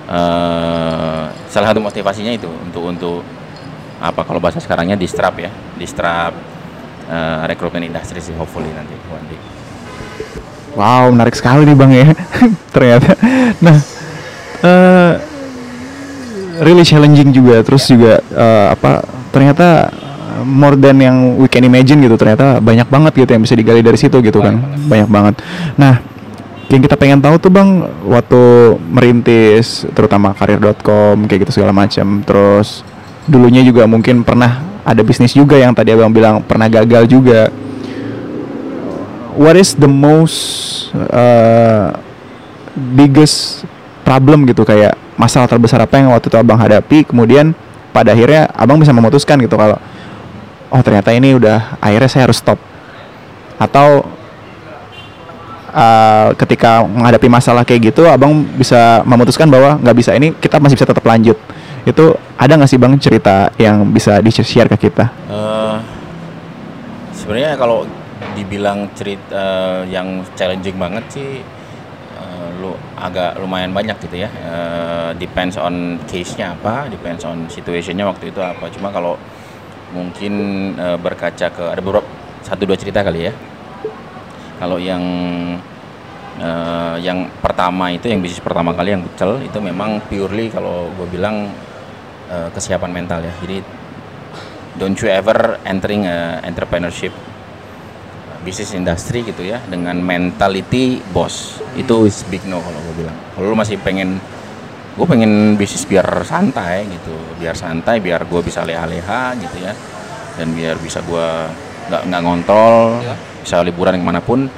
uh, 0.09 1.31
salah 1.49 1.67
satu 1.71 1.81
motivasinya 1.81 2.33
itu 2.35 2.49
untuk 2.49 2.83
untuk 2.85 3.21
apa? 4.03 4.21
Kalau 4.27 4.41
bahasa 4.43 4.61
sekarangnya 4.61 4.99
distrap 4.99 5.39
ya 5.39 5.49
distrap 5.79 6.35
uh, 7.09 7.43
rekrutmen 7.49 7.89
industri 7.89 8.21
sih 8.21 8.35
hopefully 8.37 8.69
nanti 8.73 8.95
one 9.09 9.27
day 9.29 9.41
wow 10.75 11.07
menarik 11.09 11.35
sekali 11.35 11.63
nih 11.65 11.77
bang 11.77 11.93
ya. 11.95 12.07
Ternyata. 12.75 13.11
Nah 13.63 13.77
uh, 14.63 15.13
really 16.63 16.85
challenging 16.85 17.31
juga. 17.31 17.63
Terus 17.63 17.87
juga 17.89 18.21
uh, 18.35 18.75
apa 18.75 19.03
ternyata 19.31 19.91
more 20.45 20.77
than 20.77 20.99
yang 21.01 21.17
we 21.39 21.47
can 21.47 21.63
imagine 21.63 22.03
gitu 22.03 22.19
ternyata 22.19 22.59
banyak 22.59 22.87
banget 22.91 23.13
gitu 23.25 23.31
yang 23.33 23.43
bisa 23.43 23.55
digali 23.57 23.81
dari 23.81 23.99
situ 23.99 24.19
gitu 24.21 24.39
kan. 24.43 24.59
Banyak 24.91 25.09
banget. 25.09 25.35
Nah 25.79 26.14
yang 26.73 26.81
kita 26.81 26.97
pengen 26.97 27.21
tahu 27.21 27.37
tuh 27.37 27.53
bang 27.53 27.85
waktu 28.09 28.41
merintis 28.89 29.85
terutama 29.93 30.33
karir.com 30.33 31.29
kayak 31.29 31.49
gitu 31.49 31.61
segala 31.61 31.77
macam. 31.77 32.25
Terus 32.25 32.81
dulunya 33.29 33.61
juga 33.61 33.85
mungkin 33.85 34.25
pernah 34.25 34.65
ada 34.85 35.01
bisnis 35.01 35.33
juga 35.37 35.57
yang 35.61 35.77
tadi 35.77 35.93
abang 35.93 36.13
bilang 36.13 36.41
pernah 36.41 36.69
gagal 36.69 37.05
juga. 37.09 37.53
What 39.35 39.59
is 39.59 39.75
the 39.75 39.91
most 39.91 40.39
uh, 40.95 41.99
biggest 42.95 43.67
problem 44.07 44.47
gitu? 44.47 44.63
Kayak 44.63 44.95
masalah 45.19 45.51
terbesar 45.51 45.83
apa 45.83 45.99
yang 45.99 46.15
waktu 46.15 46.31
itu 46.31 46.39
abang 46.39 46.57
hadapi? 46.57 47.03
Kemudian 47.03 47.53
pada 47.91 48.15
akhirnya 48.15 48.47
abang 48.55 48.79
bisa 48.79 48.95
memutuskan 48.95 49.43
gitu 49.43 49.59
kalau 49.59 49.79
oh 50.71 50.83
ternyata 50.83 51.11
ini 51.15 51.35
udah 51.35 51.77
akhirnya 51.83 52.11
saya 52.11 52.23
harus 52.31 52.39
stop. 52.39 52.57
Atau 53.59 54.07
uh, 55.75 56.31
ketika 56.39 56.87
menghadapi 56.87 57.27
masalah 57.27 57.67
kayak 57.67 57.91
gitu 57.91 58.07
abang 58.07 58.47
bisa 58.55 59.03
memutuskan 59.03 59.51
bahwa 59.51 59.77
nggak 59.83 59.97
bisa 59.99 60.15
ini 60.15 60.31
kita 60.39 60.63
masih 60.63 60.79
bisa 60.79 60.87
tetap 60.87 61.05
lanjut. 61.05 61.37
Itu 61.85 62.17
ada 62.39 62.57
nggak 62.57 62.71
sih 62.71 62.81
bang 62.81 62.95
cerita 62.97 63.53
yang 63.61 63.85
bisa 63.93 64.23
di 64.23 64.31
share 64.33 64.71
ke 64.71 64.89
kita? 64.89 65.11
Uh, 65.29 65.77
sebenarnya 67.13 67.59
kalau 67.59 67.85
dibilang 68.39 68.89
cerita 68.95 69.35
uh, 69.35 69.81
yang 69.85 70.23
challenging 70.39 70.79
banget 70.79 71.05
sih 71.11 71.43
lu 72.55 72.71
agak 72.97 73.37
lumayan 73.43 73.75
banyak 73.75 73.99
gitu 74.07 74.25
ya. 74.25 74.31
Uh, 74.47 75.11
depends 75.19 75.59
on 75.59 75.99
case-nya 76.07 76.55
apa 76.55 76.87
depends 76.89 77.27
on 77.27 77.51
situationnya 77.51 78.07
waktu 78.07 78.31
itu 78.31 78.41
apa. 78.41 78.71
Cuma 78.73 78.89
kalau 78.95 79.19
mungkin 79.93 80.33
uh, 80.79 80.97
berkaca 80.97 81.51
ke 81.51 81.65
ada 81.69 81.83
beberapa 81.83 82.07
satu 82.47 82.65
dua 82.65 82.79
cerita 82.79 83.01
kali 83.05 83.29
ya 83.29 83.33
kalau 84.65 84.81
yang 84.81 85.05
uh, 86.41 86.97
yang 86.97 87.29
pertama 87.45 87.93
itu 87.93 88.09
yang 88.09 88.25
bisnis 88.25 88.41
pertama 88.41 88.73
kali 88.73 88.97
yang 88.97 89.05
pecel 89.05 89.45
itu 89.45 89.61
memang 89.61 90.01
purely 90.09 90.49
kalau 90.49 90.89
gue 90.97 91.05
bilang 91.13 91.53
uh, 92.33 92.49
kesiapan 92.49 92.89
mental 92.89 93.21
ya. 93.21 93.35
Jadi 93.45 93.61
don't 94.81 94.97
you 94.97 95.13
ever 95.13 95.61
entering 95.69 96.09
entrepreneurship 96.49 97.13
bisnis 98.41 98.73
industri 98.73 99.21
gitu 99.21 99.45
ya 99.45 99.61
dengan 99.69 100.01
mentality 100.01 101.05
bos. 101.13 101.61
Itu 101.77 102.09
is 102.09 102.25
big 102.33 102.49
no 102.49 102.65
kalau 102.65 102.81
gue 102.89 103.05
bilang. 103.05 103.17
Kalau 103.37 103.53
lu 103.53 103.57
masih 103.61 103.77
pengen 103.85 104.17
gue 104.97 105.05
pengen 105.05 105.61
bisnis 105.61 105.85
biar 105.85 106.25
santai 106.25 106.89
gitu 106.89 107.13
biar 107.37 107.59
santai 107.59 107.99
biar 107.99 108.31
gue 108.31 108.41
bisa 108.47 108.63
leha-leha 108.63 109.35
gitu 109.43 109.59
ya 109.59 109.75
dan 110.39 110.55
biar 110.55 110.79
bisa 110.79 111.03
gue 111.03 111.29
nggak 111.91 112.03
nggak 112.09 112.23
ngontrol 112.23 113.03
ya. 113.03 113.34
Bisa 113.45 113.61
liburan 113.61 114.01
ke 114.01 114.05
mana 114.05 114.25
pun 114.25 114.49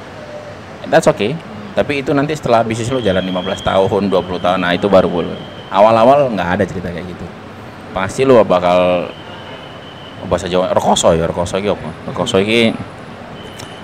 that's 0.87 1.11
okay. 1.11 1.35
Tapi 1.77 2.01
itu 2.01 2.17
nanti 2.17 2.33
setelah 2.33 2.65
bisnis 2.65 2.89
lo 2.89 3.05
jalan 3.05 3.21
15 3.21 3.61
tahun 3.61 4.03
20 4.09 4.41
tahun 4.41 4.59
nah 4.63 4.73
itu 4.73 4.89
baru 4.89 5.13
boleh 5.13 5.37
awal-awal 5.69 6.33
nggak 6.33 6.49
ada 6.57 6.65
cerita 6.65 6.89
kayak 6.89 7.05
gitu. 7.05 7.27
Pasti 7.93 8.25
lo 8.25 8.41
bakal 8.47 9.11
bahasa 10.27 10.49
Jawa 10.49 10.73
rekoso 10.73 11.13
ya 11.13 11.29
rekoso 11.29 11.61
gitu 11.61 11.77
apa? 11.77 11.91
Rekoso 12.09 12.41
ini 12.41 12.73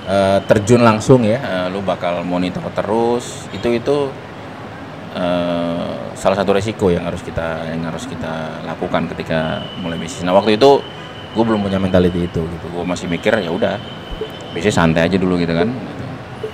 uh, 0.08 0.38
terjun 0.48 0.80
langsung 0.80 1.20
ya 1.26 1.38
uh, 1.42 1.66
lu 1.68 1.84
bakal 1.84 2.24
monitor 2.24 2.64
terus. 2.72 3.44
Itu 3.52 3.68
itu 3.68 4.08
uh, 5.12 6.14
salah 6.16 6.36
satu 6.38 6.56
resiko 6.56 6.88
yang 6.88 7.04
harus 7.04 7.20
kita 7.20 7.68
yang 7.68 7.84
harus 7.84 8.08
kita 8.08 8.64
lakukan 8.64 9.10
ketika 9.12 9.60
mulai 9.84 10.00
bisnis. 10.00 10.24
Nah 10.24 10.32
waktu 10.32 10.56
itu 10.56 10.80
gue 11.32 11.44
belum 11.44 11.60
punya 11.60 11.76
mentality 11.76 12.24
itu 12.24 12.40
gitu. 12.40 12.66
Gue 12.72 12.84
masih 12.88 13.04
mikir 13.04 13.36
ya 13.36 13.52
udah 13.52 13.76
bisnis 14.52 14.76
santai 14.76 15.08
aja 15.08 15.16
dulu 15.16 15.40
gitu 15.40 15.52
kan. 15.56 15.68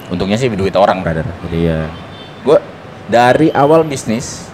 Untungnya 0.09 0.41
sih 0.41 0.49
duit 0.49 0.73
orang. 0.79 1.05
Brother 1.05 1.27
jadi 1.47 1.59
ya 1.61 1.81
gue 2.47 2.59
dari 3.11 3.49
awal 3.53 3.85
bisnis 3.85 4.49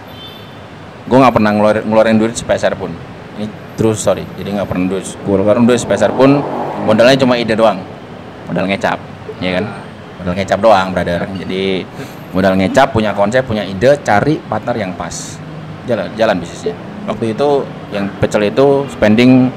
gue 1.05 1.17
nggak 1.21 1.37
pernah 1.37 1.53
ngeluarin, 1.53 1.83
ngeluarin 1.85 2.17
duit 2.17 2.33
sepeser 2.35 2.73
pun. 2.75 2.91
Ini 3.37 3.47
true 3.77 3.95
story 3.95 4.25
jadi 4.35 4.59
nggak 4.59 4.67
pernah 4.67 4.85
duit. 4.91 5.05
Gue 5.23 5.35
ngeluarin 5.39 5.63
duit 5.63 5.79
sepeser 5.79 6.11
pun 6.11 6.41
modalnya 6.83 7.15
cuma 7.21 7.39
ide 7.39 7.55
doang. 7.55 7.79
Modal 8.49 8.67
ngecap 8.67 8.99
ya 9.39 9.61
kan? 9.61 9.65
Modal 10.21 10.33
ngecap 10.35 10.59
doang 10.59 10.87
brother. 10.91 11.21
Jadi 11.39 11.85
modal 12.35 12.53
ngecap 12.59 12.91
punya 12.91 13.15
konsep 13.15 13.45
punya 13.47 13.63
ide 13.63 13.95
cari 14.03 14.41
partner 14.41 14.75
yang 14.75 14.91
pas. 14.97 15.39
Jalan 15.85 16.09
jalan 16.17 16.35
bisnisnya. 16.41 16.75
Waktu 17.05 17.37
itu 17.37 17.61
yang 17.93 18.09
pecel 18.17 18.49
itu 18.49 18.89
spending 18.89 19.53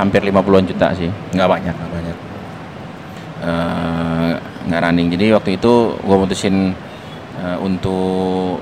hampir 0.00 0.24
50-an 0.24 0.64
juta 0.64 0.96
sih. 0.96 1.12
Nggak 1.36 1.48
banyak 1.60 1.74
nggak 1.76 1.92
banyak 1.92 2.29
uh, 3.42 4.32
nggak 4.68 4.80
running. 4.80 5.08
Jadi 5.12 5.32
waktu 5.34 5.50
itu 5.56 5.96
gue 6.00 6.16
mutusin 6.16 6.72
uh, 7.40 7.58
untuk 7.60 8.60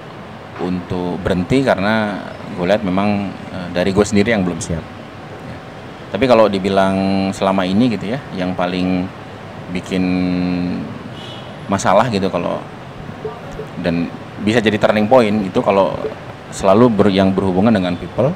untuk 0.58 1.22
berhenti 1.22 1.62
karena 1.62 2.18
gue 2.58 2.66
lihat 2.66 2.82
memang 2.82 3.30
uh, 3.54 3.68
dari 3.70 3.94
gue 3.94 4.04
sendiri 4.06 4.34
yang 4.34 4.42
belum 4.42 4.58
siap. 4.58 4.82
Tapi 6.08 6.24
kalau 6.24 6.48
dibilang 6.48 7.28
selama 7.36 7.68
ini 7.68 7.92
gitu 7.92 8.16
ya 8.16 8.18
yang 8.32 8.56
paling 8.56 9.04
bikin 9.76 10.04
masalah 11.68 12.08
gitu 12.08 12.32
kalau 12.32 12.56
dan 13.84 14.08
bisa 14.40 14.64
jadi 14.64 14.80
turning 14.80 15.04
point 15.04 15.44
itu 15.44 15.60
kalau 15.60 15.92
selalu 16.48 16.88
ber, 16.88 17.06
yang 17.12 17.28
berhubungan 17.36 17.76
dengan 17.76 17.92
people 18.00 18.32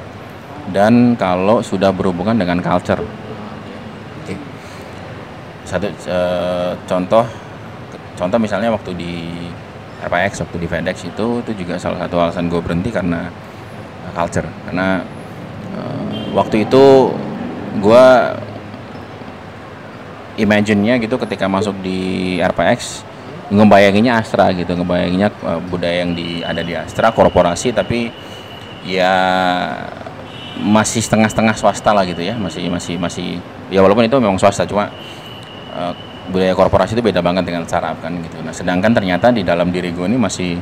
dan 0.69 1.17
kalau 1.17 1.65
sudah 1.65 1.89
berhubungan 1.89 2.37
dengan 2.37 2.61
culture. 2.61 3.01
Satu 5.73 5.89
e, 5.89 6.19
contoh 6.85 7.25
contoh 8.13 8.37
misalnya 8.37 8.69
waktu 8.69 8.93
di 8.93 9.13
RPX 10.05 10.45
waktu 10.45 10.57
di 10.61 10.67
FedEx 10.69 11.09
itu 11.09 11.41
itu 11.41 11.51
juga 11.65 11.81
salah 11.81 12.05
satu 12.05 12.21
alasan 12.21 12.45
gue 12.45 12.61
berhenti 12.61 12.93
karena 12.93 13.33
culture. 14.13 14.45
Karena 14.69 15.01
e, 15.73 15.81
waktu 16.37 16.69
itu 16.69 17.09
gue 17.81 18.05
imagine-nya 20.37 21.01
gitu 21.01 21.17
ketika 21.17 21.49
masuk 21.49 21.73
di 21.81 22.37
RPX 22.37 23.05
ngebayanginnya 23.53 24.17
Astra 24.17 24.49
gitu 24.55 24.73
ngebayanginnya 24.73 25.29
uh, 25.45 25.61
budaya 25.61 26.01
yang 26.05 26.17
di 26.17 26.41
ada 26.41 26.65
di 26.65 26.73
Astra 26.73 27.13
korporasi 27.13 27.69
tapi 27.69 28.09
ya 28.87 29.13
masih 30.57 31.01
setengah-setengah 31.01 31.55
swasta 31.57 31.93
lah 31.93 32.05
gitu 32.05 32.21
ya 32.21 32.37
masih 32.37 32.69
masih 32.69 32.95
masih 32.97 33.41
ya 33.69 33.81
walaupun 33.81 34.05
itu 34.05 34.17
memang 34.17 34.41
swasta 34.41 34.65
cuma 34.65 34.89
uh, 35.73 35.93
budaya 36.29 36.55
korporasi 36.55 36.95
itu 36.95 37.03
beda 37.03 37.19
banget 37.19 37.43
dengan 37.49 37.67
startup 37.67 37.99
kan 37.99 38.13
gitu. 38.23 38.39
Nah, 38.45 38.55
sedangkan 38.55 38.95
ternyata 38.95 39.33
di 39.33 39.43
dalam 39.43 39.73
diri 39.73 39.91
gue 39.91 40.05
ini 40.07 40.15
masih 40.15 40.55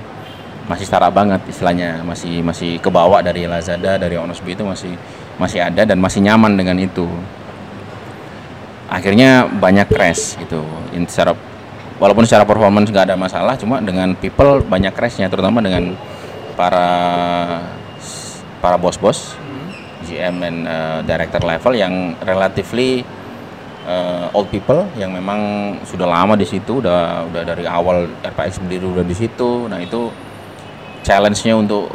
masih 0.66 0.86
startup 0.88 1.14
banget 1.14 1.44
istilahnya, 1.52 2.02
masih 2.02 2.42
masih 2.42 2.80
kebawa 2.80 3.20
dari 3.20 3.46
Lazada, 3.46 4.00
dari 4.00 4.16
Onosbi 4.16 4.56
itu 4.56 4.64
masih 4.64 4.96
masih 5.38 5.60
ada 5.62 5.84
dan 5.84 5.98
masih 6.00 6.24
nyaman 6.24 6.56
dengan 6.56 6.80
itu. 6.80 7.06
Akhirnya 8.92 9.48
banyak 9.48 9.88
crash 9.92 10.40
gitu. 10.40 10.64
In 10.96 11.06
secara 11.08 11.36
walaupun 12.02 12.26
secara 12.26 12.44
performance 12.48 12.90
nggak 12.90 13.14
ada 13.14 13.18
masalah, 13.20 13.54
cuma 13.56 13.78
dengan 13.84 14.18
people 14.18 14.66
banyak 14.66 14.92
crashnya, 14.98 15.30
terutama 15.30 15.62
dengan 15.62 15.94
para 16.58 16.90
para 18.62 18.78
bos-bos, 18.82 19.38
GM 20.10 20.42
dan 20.42 20.56
uh, 20.66 21.00
director 21.06 21.42
level 21.46 21.74
yang 21.78 22.18
relatively 22.26 23.06
uh, 23.86 24.30
old 24.36 24.50
people 24.50 24.86
yang 24.98 25.14
memang 25.14 25.74
sudah 25.86 26.06
lama 26.06 26.38
di 26.38 26.46
situ, 26.46 26.82
udah 26.82 27.26
udah 27.30 27.42
dari 27.46 27.66
awal 27.66 28.10
RPX 28.22 28.62
berdiri 28.66 28.86
udah 28.86 29.06
di 29.06 29.16
situ. 29.16 29.70
Nah 29.70 29.80
itu 29.82 30.10
challenge-nya 31.02 31.58
untuk 31.58 31.90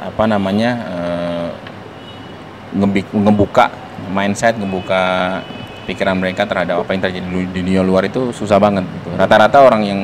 apa 0.00 0.24
namanya 0.24 0.70
uh, 0.88 1.48
ngebuka 3.14 3.68
mindset, 4.10 4.56
ngebuka 4.56 5.02
pikiran 5.84 6.16
mereka 6.16 6.46
terhadap 6.46 6.86
apa 6.86 6.90
yang 6.94 7.02
terjadi 7.02 7.26
di 7.26 7.46
dunia 7.50 7.80
luar 7.82 8.06
itu 8.06 8.30
susah 8.30 8.62
banget. 8.62 8.86
Gitu. 8.86 9.08
Rata-rata 9.18 9.58
orang 9.62 9.82
yang 9.82 10.00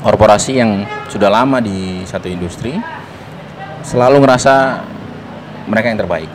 korporasi 0.00 0.58
yang 0.58 0.82
sudah 1.12 1.28
lama 1.28 1.60
di 1.60 2.02
satu 2.08 2.26
industri 2.26 2.74
selalu 3.84 4.24
ngerasa 4.24 4.80
mereka 5.68 5.86
yang 5.92 6.00
terbaik 6.00 6.30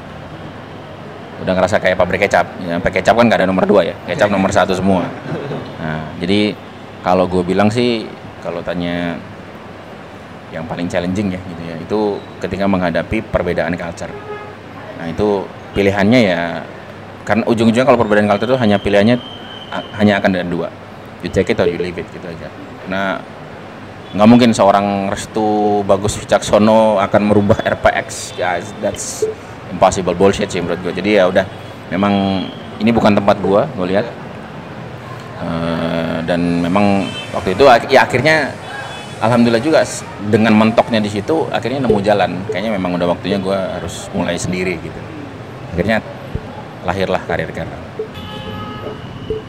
udah 1.43 1.53
ngerasa 1.55 1.81
kayak 1.83 1.97
pabrik 1.99 2.23
kecap. 2.23 2.47
Ya, 2.63 2.79
sampai 2.79 2.91
kecap 2.93 3.13
kan 3.17 3.25
nggak 3.27 3.39
ada 3.43 3.47
nomor 3.49 3.65
dua 3.67 3.81
ya? 3.83 3.95
Kecap 4.07 4.31
nomor 4.31 4.51
satu 4.53 4.71
semua. 4.71 5.07
Nah 5.81 6.15
jadi 6.21 6.55
kalau 7.03 7.27
gue 7.27 7.43
bilang 7.43 7.67
sih 7.69 8.07
kalau 8.39 8.61
tanya 8.63 9.17
yang 10.53 10.63
paling 10.69 10.87
challenging 10.87 11.35
ya 11.35 11.41
gitu 11.41 11.63
ya 11.67 11.75
itu 11.81 11.99
ketika 12.39 12.65
menghadapi 12.69 13.19
perbedaan 13.27 13.75
culture. 13.75 14.13
Nah 14.95 15.05
itu 15.11 15.43
pilihannya 15.75 16.19
ya 16.23 16.41
karena 17.27 17.43
ujung-ujungnya 17.49 17.83
kalau 17.83 17.99
perbedaan 17.99 18.29
culture 18.31 18.55
itu 18.55 18.59
hanya 18.61 18.77
pilihannya 18.79 19.17
hanya 19.99 20.13
akan 20.23 20.29
ada 20.39 20.47
dua. 20.47 20.69
You 21.25 21.33
take 21.33 21.51
it 21.51 21.59
or 21.59 21.67
you 21.67 21.81
leave 21.81 21.97
it 21.99 22.07
gitu 22.13 22.23
aja. 22.23 22.47
Nah 22.87 23.19
nggak 24.15 24.29
mungkin 24.31 24.55
seorang 24.55 25.11
Restu 25.11 25.81
Bagus 25.83 26.15
Wicaksono 26.15 27.03
akan 27.03 27.21
merubah 27.27 27.59
RPX 27.59 28.39
guys 28.39 28.71
that's 28.79 29.27
impossible 29.73 30.15
bullshit 30.17 30.49
sih 30.51 30.61
menurut 30.61 30.79
gue 30.81 30.93
jadi 30.93 31.09
ya 31.21 31.23
udah 31.29 31.45
memang 31.89 32.13
ini 32.79 32.89
bukan 32.91 33.15
tempat 33.15 33.37
gue 33.39 33.61
gue 33.77 33.87
lihat. 33.95 34.07
Uh, 35.35 36.23
dan 36.23 36.63
memang 36.63 37.05
waktu 37.35 37.53
itu 37.53 37.67
ya 37.91 38.07
akhirnya 38.07 38.55
alhamdulillah 39.19 39.61
juga 39.61 39.83
dengan 40.31 40.55
mentoknya 40.55 41.03
di 41.03 41.11
situ 41.11 41.47
akhirnya 41.51 41.85
nemu 41.85 41.99
jalan. 42.01 42.31
Kayaknya 42.49 42.71
memang 42.75 42.95
udah 42.97 43.07
waktunya 43.15 43.37
gue 43.39 43.55
harus 43.55 44.07
mulai 44.15 44.39
sendiri 44.39 44.79
gitu. 44.79 44.99
Akhirnya 45.75 45.99
lahirlah 46.87 47.21
karir 47.27 47.51
karena 47.51 47.77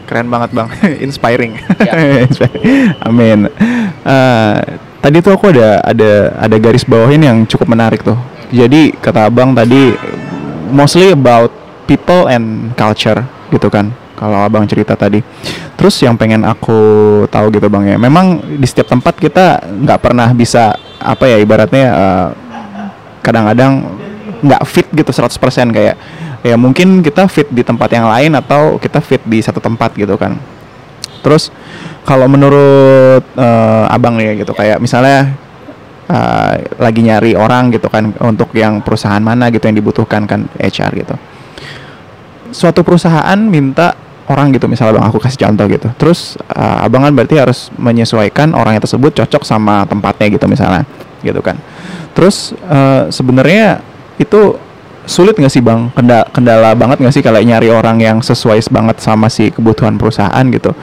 keren 0.07 0.31
banget 0.31 0.51
bang. 0.55 0.69
Inspiring. 1.07 1.55
Ya. 1.87 1.95
amin. 3.07 3.47
Uh, 4.03 4.59
tadi 5.03 5.23
tuh 5.23 5.39
aku 5.39 5.55
ada 5.55 5.83
ada 5.87 6.35
ada 6.35 6.57
garis 6.59 6.83
bawahin 6.83 7.23
yang 7.23 7.39
cukup 7.47 7.71
menarik 7.71 8.03
tuh 8.03 8.19
jadi 8.51 8.95
kata 8.97 9.31
abang 9.31 9.55
tadi 9.55 9.95
mostly 10.71 11.15
about 11.15 11.51
people 11.87 12.27
and 12.27 12.75
culture 12.75 13.23
gitu 13.55 13.71
kan 13.71 13.95
kalau 14.17 14.43
abang 14.43 14.65
cerita 14.65 14.97
tadi. 14.97 15.21
Terus 15.77 16.01
yang 16.01 16.17
pengen 16.17 16.41
aku 16.43 16.81
tahu 17.29 17.53
gitu 17.53 17.69
bang 17.69 17.95
ya 17.95 17.97
memang 18.01 18.41
di 18.41 18.65
setiap 18.65 18.89
tempat 18.89 19.13
kita 19.21 19.61
nggak 19.85 20.01
pernah 20.01 20.33
bisa 20.33 20.73
apa 20.97 21.29
ya 21.29 21.37
ibaratnya 21.37 21.85
uh, 21.93 22.29
kadang-kadang 23.21 23.85
nggak 24.41 24.63
fit 24.65 24.89
gitu 24.89 25.13
100% 25.13 25.37
kayak 25.77 25.97
ya 26.41 26.57
mungkin 26.57 27.05
kita 27.05 27.29
fit 27.29 27.51
di 27.53 27.61
tempat 27.61 27.93
yang 27.93 28.09
lain 28.09 28.33
atau 28.41 28.81
kita 28.81 29.05
fit 29.05 29.21
di 29.27 29.45
satu 29.45 29.61
tempat 29.61 29.93
gitu 29.99 30.17
kan. 30.17 30.41
Terus 31.21 31.53
kalau 32.07 32.31
menurut 32.31 33.23
uh, 33.37 33.85
abang 33.91 34.17
nih 34.17 34.47
gitu 34.47 34.55
kayak 34.55 34.79
misalnya 34.79 35.35
uh, 36.11 36.55
lagi 36.79 37.01
nyari 37.03 37.35
orang 37.35 37.75
gitu 37.75 37.91
kan 37.91 38.15
untuk 38.23 38.51
yang 38.55 38.83
perusahaan 38.83 39.23
mana 39.23 39.51
gitu 39.51 39.67
yang 39.67 39.77
dibutuhkan 39.79 40.25
kan 40.27 40.47
HR 40.59 40.93
gitu. 40.97 41.15
Suatu 42.55 42.87
perusahaan 42.87 43.39
minta 43.39 43.95
orang 44.27 44.51
gitu 44.55 44.67
misalnya 44.67 44.99
bang 44.99 45.07
aku 45.07 45.19
kasih 45.23 45.47
contoh 45.47 45.67
gitu. 45.71 45.89
Terus 45.99 46.35
uh, 46.55 46.85
abang 46.87 47.07
kan 47.07 47.13
berarti 47.15 47.39
harus 47.39 47.71
menyesuaikan 47.79 48.55
orang 48.55 48.79
yang 48.79 48.83
tersebut 48.83 49.23
cocok 49.23 49.43
sama 49.47 49.87
tempatnya 49.87 50.27
gitu 50.35 50.47
misalnya 50.51 50.83
gitu 51.23 51.39
kan. 51.43 51.59
Terus 52.15 52.55
uh, 52.67 53.07
sebenarnya 53.11 53.83
itu 54.19 54.59
sulit 55.07 55.39
nggak 55.39 55.53
sih 55.53 55.63
bang? 55.63 55.91
Kendala, 55.95 56.27
kendala 56.35 56.71
banget 56.75 56.99
nggak 57.03 57.15
sih 57.15 57.23
kalau 57.23 57.39
nyari 57.39 57.71
orang 57.71 58.03
yang 58.03 58.19
sesuai 58.19 58.59
banget 58.73 58.99
sama 58.99 59.31
si 59.31 59.55
kebutuhan 59.55 59.95
perusahaan 59.95 60.45
gitu? 60.51 60.75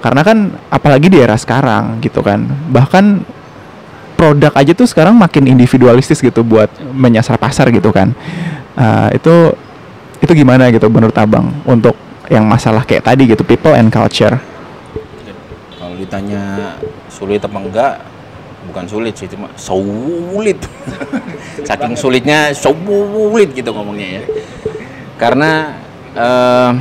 Karena 0.00 0.24
kan 0.24 0.52
apalagi 0.72 1.12
di 1.12 1.20
era 1.20 1.36
sekarang 1.36 2.00
gitu 2.04 2.20
kan. 2.20 2.44
Bahkan 2.72 3.04
produk 4.20 4.52
aja 4.52 4.76
tuh 4.76 4.84
sekarang 4.84 5.16
makin 5.16 5.48
individualistis 5.48 6.20
gitu 6.20 6.44
buat 6.44 6.68
menyasar 6.92 7.40
pasar 7.40 7.72
gitu 7.72 7.88
kan. 7.88 8.12
Uh, 8.76 9.08
itu 9.16 9.56
itu 10.20 10.44
gimana 10.44 10.68
gitu 10.68 10.92
menurut 10.92 11.16
abang 11.16 11.48
untuk 11.64 11.96
yang 12.28 12.44
masalah 12.44 12.84
kayak 12.84 13.08
tadi 13.08 13.32
gitu 13.32 13.40
people 13.48 13.72
and 13.72 13.88
culture? 13.88 14.36
Kalau 15.80 15.96
ditanya 15.96 16.76
sulit 17.08 17.40
apa 17.40 17.56
enggak 17.56 17.94
bukan 18.68 18.84
sulit 18.84 19.16
sih 19.16 19.24
cuma 19.24 19.48
sulit. 19.56 20.60
Saking 21.68 21.96
sulitnya 21.96 22.52
sulit 22.52 23.56
gitu 23.56 23.72
ngomongnya 23.72 24.20
ya. 24.20 24.22
Karena 25.16 25.80
uh, 26.12 26.72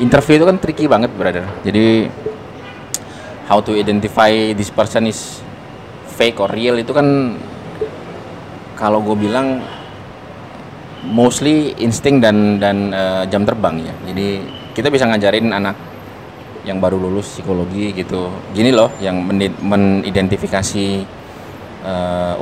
interview 0.00 0.40
itu 0.40 0.46
kan 0.48 0.56
tricky 0.56 0.88
banget 0.88 1.12
brother. 1.12 1.44
Jadi 1.60 2.08
how 3.44 3.60
to 3.60 3.76
identify 3.76 4.32
this 4.56 4.72
person 4.72 5.04
is 5.04 5.45
fake 6.16 6.40
or 6.40 6.48
real 6.48 6.80
itu 6.80 6.96
kan 6.96 7.36
kalau 8.76 9.04
gue 9.04 9.16
bilang 9.16 9.60
mostly 11.06 11.76
insting 11.78 12.18
dan 12.18 12.58
dan 12.58 12.90
uh, 12.90 13.22
jam 13.28 13.44
terbang 13.44 13.84
ya. 13.84 13.94
Jadi 14.10 14.42
kita 14.74 14.88
bisa 14.90 15.06
ngajarin 15.06 15.52
anak 15.52 15.76
yang 16.66 16.82
baru 16.82 16.98
lulus 16.98 17.38
psikologi 17.38 17.94
gitu. 17.94 18.28
Gini 18.50 18.74
loh 18.74 18.90
yang 18.98 19.22
menidentifikasi 19.62 20.86
uh, 21.86 22.34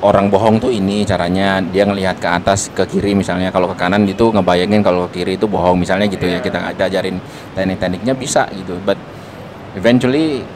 orang 0.00 0.30
bohong 0.30 0.62
tuh 0.62 0.70
ini 0.70 1.02
caranya. 1.02 1.58
Dia 1.60 1.84
ngelihat 1.84 2.22
ke 2.22 2.28
atas 2.30 2.70
ke 2.70 2.86
kiri 2.86 3.12
misalnya. 3.18 3.50
Kalau 3.50 3.68
ke 3.72 3.76
kanan 3.76 4.06
itu 4.06 4.30
ngebayangin 4.30 4.80
kalau 4.86 5.10
ke 5.10 5.20
kiri 5.20 5.34
itu 5.34 5.50
bohong 5.50 5.82
misalnya 5.82 6.06
gitu 6.06 6.24
ya. 6.24 6.38
Kita 6.38 6.72
ajarin 6.72 7.18
teknik-tekniknya 7.58 8.14
bisa 8.14 8.46
gitu. 8.54 8.78
But 8.86 8.96
eventually 9.74 10.46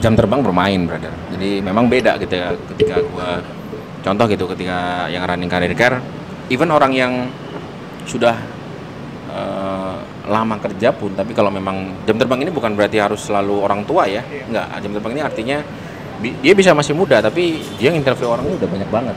jam 0.00 0.16
terbang 0.16 0.40
bermain 0.40 0.80
brother. 0.88 1.12
Jadi 1.36 1.60
memang 1.60 1.90
beda 1.90 2.16
gitu 2.16 2.32
ya 2.32 2.56
ketika 2.72 3.02
gua 3.12 3.44
contoh 4.02 4.24
gitu 4.30 4.44
ketika 4.56 5.06
yang 5.12 5.22
running 5.28 5.50
career 5.50 5.74
care 5.76 5.98
even 6.48 6.72
orang 6.72 6.92
yang 6.96 7.12
sudah 8.08 8.34
uh, 9.30 9.96
lama 10.26 10.56
kerja 10.58 10.90
pun 10.94 11.14
tapi 11.14 11.34
kalau 11.34 11.50
memang 11.52 12.04
jam 12.06 12.18
terbang 12.18 12.42
ini 12.46 12.50
bukan 12.50 12.74
berarti 12.74 12.98
harus 12.98 13.20
selalu 13.26 13.62
orang 13.62 13.84
tua 13.84 14.08
ya. 14.08 14.24
Enggak 14.48 14.66
jam 14.80 14.90
terbang 14.96 15.12
ini 15.18 15.22
artinya 15.22 15.58
bi 16.22 16.30
dia 16.38 16.54
bisa 16.54 16.70
masih 16.72 16.94
muda 16.94 17.18
tapi 17.18 17.58
dia 17.76 17.90
yang 17.90 17.98
interview 17.98 18.30
orang 18.30 18.46
ini 18.48 18.54
udah 18.56 18.68
banyak 18.70 18.90
banget. 18.90 19.16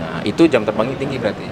Nah 0.00 0.18
itu 0.26 0.42
jam 0.50 0.64
terbangnya 0.66 0.96
tinggi 0.98 1.16
berarti. 1.20 1.46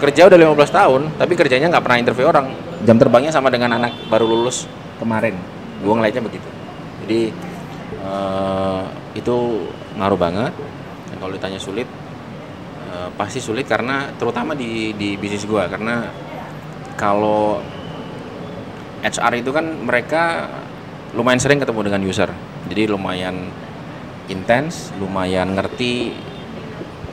Kerja 0.00 0.32
udah 0.32 0.38
15 0.40 0.56
tahun 0.72 1.00
tapi 1.20 1.32
kerjanya 1.36 1.66
nggak 1.68 1.84
pernah 1.84 1.98
interview 2.00 2.26
orang. 2.28 2.46
Jam 2.84 2.96
terbangnya 2.96 3.28
sama 3.28 3.52
dengan 3.52 3.76
anak 3.76 3.92
baru 4.08 4.24
lulus 4.24 4.64
kemarin. 4.96 5.36
Gua 5.84 6.00
ngeliatnya 6.00 6.24
begitu. 6.24 6.48
Jadi 7.04 7.49
uh, 8.10 8.82
itu 9.14 9.66
ngaruh 9.94 10.18
banget. 10.18 10.52
Dan 11.10 11.16
kalau 11.22 11.32
ditanya 11.34 11.62
sulit 11.62 11.86
uh, 12.90 13.08
pasti 13.14 13.38
sulit 13.38 13.70
karena 13.70 14.10
terutama 14.18 14.58
di 14.58 14.90
di 14.98 15.14
bisnis 15.14 15.46
gua. 15.46 15.70
Karena 15.70 16.10
kalau 16.98 17.62
HR 19.00 19.40
itu 19.40 19.50
kan 19.54 19.64
mereka 19.86 20.50
lumayan 21.14 21.40
sering 21.40 21.62
ketemu 21.62 21.80
dengan 21.86 22.02
user. 22.04 22.30
Jadi 22.66 22.82
lumayan 22.90 23.48
intens 24.30 24.94
lumayan 25.02 25.58
ngerti 25.58 26.14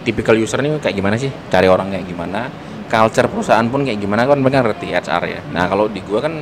tipikal 0.05 0.37
user 0.37 0.61
ini 0.61 0.77
kayak 0.77 0.93
gimana 0.93 1.17
sih 1.17 1.33
cari 1.49 1.65
orang 1.65 1.89
kayak 1.89 2.05
gimana 2.05 2.47
culture 2.87 3.27
perusahaan 3.27 3.65
pun 3.67 3.83
kayak 3.83 3.99
gimana 3.99 4.23
kan 4.23 4.39
mereka 4.39 4.63
ngerti 4.63 4.93
HR 4.93 5.23
ya. 5.27 5.41
Nah 5.51 5.65
kalau 5.67 5.89
di 5.89 5.99
gua 6.05 6.23
kan 6.23 6.33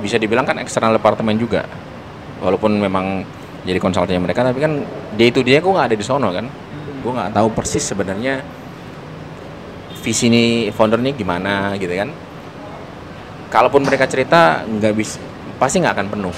bisa 0.00 0.20
dibilang 0.20 0.44
kan 0.44 0.60
eksternal 0.60 0.92
departemen 0.96 1.40
juga. 1.40 1.64
Walaupun 2.42 2.76
memang 2.76 3.24
jadi 3.66 3.82
konsultannya 3.82 4.22
mereka 4.22 4.46
tapi 4.46 4.62
kan 4.62 4.78
day 5.18 5.34
to 5.34 5.42
day 5.42 5.58
gua 5.58 5.82
nggak 5.82 5.86
ada 5.90 5.96
di 5.98 6.06
sono 6.06 6.30
kan. 6.30 6.46
Gua 7.02 7.12
nggak 7.18 7.34
tahu 7.34 7.48
persis 7.50 7.82
sebenarnya 7.82 8.40
visi 10.06 10.30
ini 10.30 10.70
founder 10.70 11.02
ini 11.02 11.10
gimana 11.18 11.74
gitu 11.74 11.90
kan. 11.90 12.14
Kalaupun 13.50 13.82
mereka 13.82 14.06
cerita 14.06 14.62
nggak 14.62 14.94
bisa 14.94 15.18
pasti 15.58 15.82
nggak 15.82 15.94
akan 15.98 16.06
penuh. 16.14 16.36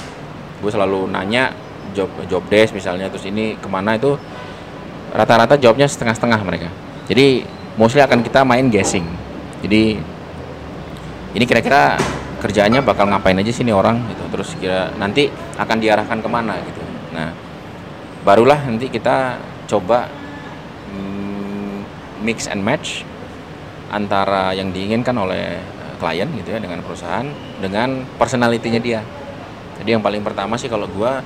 Gue 0.58 0.70
selalu 0.72 1.12
nanya 1.12 1.52
job 1.92 2.08
job 2.26 2.42
desk 2.48 2.72
misalnya 2.72 3.12
terus 3.12 3.28
ini 3.28 3.60
ke 3.60 3.68
mana 3.68 4.00
itu 4.00 4.16
rata-rata 5.12 5.60
jawabnya 5.60 5.84
setengah-setengah 5.84 6.40
mereka. 6.48 6.68
Jadi 7.08 7.44
mostly 7.76 8.00
akan 8.00 8.24
kita 8.24 8.40
main 8.42 8.72
guessing. 8.72 9.04
Jadi 9.60 10.00
ini 11.36 11.44
kira-kira 11.44 12.00
kerjaannya 12.40 12.80
bakal 12.80 13.10
ngapain 13.10 13.36
aja 13.36 13.52
sih 13.52 13.68
nih 13.68 13.76
orang 13.76 14.00
gitu. 14.08 14.24
Terus 14.32 14.48
kira 14.56 14.94
nanti 14.96 15.28
akan 15.60 15.76
diarahkan 15.76 16.18
ke 16.24 16.28
mana 16.30 16.56
gitu 16.64 16.87
nah 17.18 17.34
barulah 18.22 18.62
nanti 18.62 18.86
kita 18.86 19.42
coba 19.66 20.06
mm, 20.94 21.76
mix 22.22 22.46
and 22.46 22.62
match 22.62 23.02
antara 23.90 24.54
yang 24.54 24.70
diinginkan 24.70 25.18
oleh 25.18 25.58
eh, 25.58 25.94
klien 25.98 26.30
gitu 26.38 26.54
ya 26.54 26.62
dengan 26.62 26.78
perusahaan 26.84 27.26
dengan 27.58 28.06
personalitinya 28.14 28.78
dia. 28.78 29.02
Jadi 29.82 29.98
yang 29.98 30.02
paling 30.02 30.22
pertama 30.22 30.54
sih 30.54 30.70
kalau 30.70 30.86
gua 30.90 31.22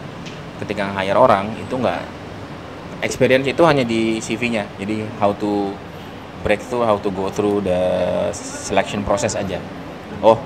ketika 0.65 0.89
hire 0.97 1.19
orang 1.19 1.53
itu 1.61 1.75
nggak 1.77 2.03
experience 3.05 3.45
itu 3.51 3.63
hanya 3.67 3.83
di 3.83 4.23
CV-nya 4.23 4.63
jadi 4.79 5.03
how 5.19 5.35
to 5.35 5.75
break 6.47 6.63
through 6.63 6.87
how 6.87 6.95
to 6.97 7.11
go 7.11 7.27
through 7.29 7.61
the 7.61 7.81
selection 8.33 9.03
process 9.03 9.35
aja. 9.35 9.59
Oh 10.23 10.39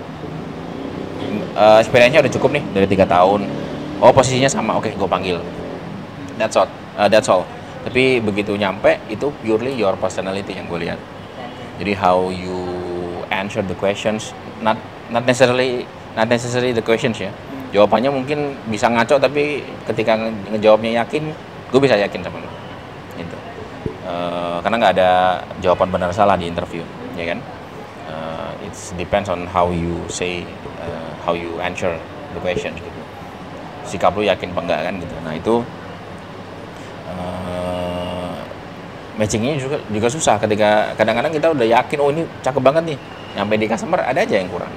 uh, 1.56 1.78
experience-nya 1.80 2.20
udah 2.22 2.32
cukup 2.32 2.50
nih 2.60 2.64
dari 2.76 2.86
tiga 2.86 3.04
tahun 3.08 3.48
oh 4.00 4.12
posisinya 4.12 4.50
sama. 4.50 4.76
Oke 4.76 4.92
gue 4.92 5.08
panggil. 5.08 5.38
That's 6.36 6.56
all. 6.56 6.68
Uh, 6.96 7.08
that's 7.08 7.28
all. 7.28 7.44
Tapi 7.86 8.18
begitu 8.18 8.58
nyampe 8.58 8.98
itu 9.06 9.30
purely 9.40 9.72
your 9.78 9.94
personality 9.96 10.58
yang 10.58 10.66
gue 10.66 10.90
lihat. 10.90 10.98
Jadi 11.76 11.92
how 11.96 12.32
you 12.32 12.56
answer 13.28 13.60
the 13.60 13.76
questions 13.76 14.32
not 14.64 14.80
not 15.12 15.22
necessarily 15.28 15.84
not 16.16 16.26
necessarily 16.26 16.72
the 16.72 16.82
questions 16.84 17.20
ya. 17.20 17.30
Jawabannya 17.70 18.08
mungkin 18.08 18.56
bisa 18.68 18.88
ngaco 18.88 19.20
tapi 19.20 19.60
ketika 19.84 20.16
nge- 20.16 20.56
ngejawabnya 20.56 21.04
yakin 21.04 21.30
gue 21.70 21.80
bisa 21.82 21.98
yakin 21.98 22.20
sama 22.24 22.40
lo 22.40 22.50
gitu. 23.20 23.36
Eh, 24.06 24.56
karena 24.64 24.76
nggak 24.80 24.92
ada 24.96 25.10
jawaban 25.60 25.92
benar 25.92 26.10
salah 26.14 26.38
di 26.38 26.48
interview 26.48 26.80
ya 27.18 27.34
kan? 27.34 27.38
Eh, 28.06 28.66
it 28.70 28.74
depends 28.96 29.28
on 29.28 29.44
how 29.50 29.68
you 29.68 29.98
say 30.08 30.46
eh, 30.80 31.10
how 31.26 31.36
you 31.36 31.60
answer 31.60 31.92
the 32.32 32.40
question 32.40 32.72
gitu 32.76 32.95
sikap 33.86 34.12
lu 34.18 34.26
yakin 34.26 34.50
apa 34.52 34.60
enggak 34.66 34.80
kan 34.84 34.94
gitu. 34.98 35.14
Nah 35.22 35.32
itu 35.38 35.54
eh, 37.14 38.34
matchingnya 39.16 39.56
juga 39.56 39.78
juga 39.88 40.08
susah. 40.10 40.36
Ketika 40.42 40.92
kadang-kadang 40.98 41.32
kita 41.32 41.46
udah 41.54 41.66
yakin 41.66 41.98
oh 42.02 42.10
ini 42.10 42.22
cakep 42.42 42.62
banget 42.62 42.84
nih. 42.94 42.98
Nyampe 43.38 43.54
di 43.56 43.66
customer 43.70 44.00
ada 44.02 44.20
aja 44.20 44.34
yang 44.36 44.50
kurang. 44.50 44.72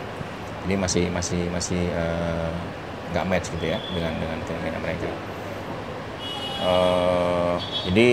Jadi 0.64 0.76
masih 0.78 1.06
masih 1.10 1.42
masih 1.50 1.82
eh, 1.90 2.52
nggak 3.10 3.26
match 3.26 3.50
gitu 3.58 3.66
ya 3.74 3.82
dengan 3.92 4.14
dengan 4.22 4.38
keinginan 4.46 4.82
mereka. 4.86 5.10
Eh, 6.60 7.56
jadi 7.90 8.08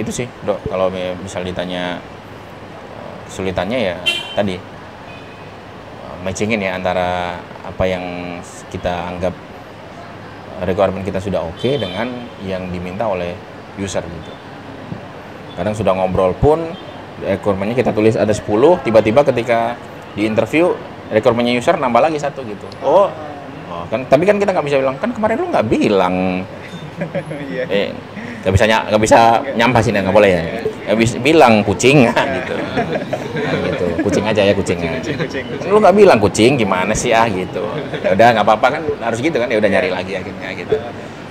itu 0.00 0.10
sih 0.10 0.26
dok. 0.48 0.58
Kalau 0.66 0.88
mi- 0.88 1.18
misal 1.20 1.44
ditanya 1.44 2.00
kesulitannya 3.30 3.78
ya 3.78 3.96
tadi 4.34 4.58
matchingin 6.26 6.58
ya 6.58 6.74
antara 6.74 7.38
apa 7.62 7.84
yang 7.86 8.02
kita 8.74 8.90
anggap 8.90 9.30
requirement 10.64 11.04
kita 11.04 11.20
sudah 11.20 11.40
oke 11.40 11.70
dengan 11.80 12.08
yang 12.44 12.68
diminta 12.68 13.08
oleh 13.08 13.32
user 13.80 14.04
gitu. 14.04 14.32
Kadang 15.56 15.74
sudah 15.76 15.92
ngobrol 15.96 16.36
pun 16.36 16.60
requirementnya 17.20 17.76
kita 17.76 17.90
tulis 17.92 18.16
ada 18.16 18.32
10 18.32 18.44
tiba-tiba 18.84 19.20
ketika 19.24 19.76
di 20.16 20.24
interview 20.24 20.72
requirementnya 21.12 21.56
user 21.56 21.76
nambah 21.76 22.00
lagi 22.00 22.18
satu 22.20 22.44
gitu. 22.44 22.66
Oh, 22.84 23.08
oh, 23.72 23.84
kan 23.88 24.04
tapi 24.08 24.24
kan 24.28 24.36
kita 24.36 24.52
nggak 24.52 24.66
bisa 24.66 24.78
bilang 24.80 24.96
kan 25.00 25.10
kemarin 25.12 25.36
lu 25.40 25.46
nggak 25.48 25.66
bilang. 25.68 26.16
Eh 27.72 27.88
nggak 28.44 28.52
bisa 28.56 28.64
nggak 28.68 29.02
bisa 29.04 29.20
nyampah 29.56 29.80
sih 29.80 29.90
nggak 29.92 30.12
boleh 30.12 30.30
ya. 30.30 30.42
Nggak 30.88 30.98
bisa 31.00 31.14
bilang 31.20 31.64
kucing. 31.64 32.04
Gitu. 32.36 32.54
Nah, 33.40 33.56
gitu 33.66 33.89
kucing 34.02 34.24
aja 34.26 34.42
ya 34.44 34.52
kucing. 34.56 34.78
Lu 35.68 35.78
nggak 35.78 35.96
bilang 35.96 36.18
kucing 36.18 36.56
gimana 36.56 36.92
sih 36.96 37.12
ah? 37.14 37.28
Gitu. 37.28 37.62
Ya 38.02 38.16
udah 38.16 38.26
nggak 38.36 38.46
apa-apa 38.46 38.66
kan 38.78 38.82
harus 39.04 39.18
gitu 39.20 39.36
kan 39.36 39.48
ya 39.48 39.56
udah 39.60 39.70
nyari 39.70 39.90
lagi 39.92 40.12
akhirnya 40.16 40.48
gitu. 40.56 40.76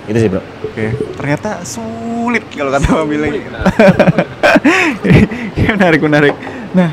Itu 0.08 0.18
sih 0.18 0.28
bro. 0.32 0.42
Oke, 0.66 0.90
ternyata 1.14 1.62
sulit 1.62 2.42
kalau 2.50 2.74
kata 2.74 2.86
Bang 2.88 3.08
Billy. 3.08 3.30
Ya, 5.60 5.76
menarik, 5.76 6.00
menarik. 6.02 6.34
Nah, 6.74 6.90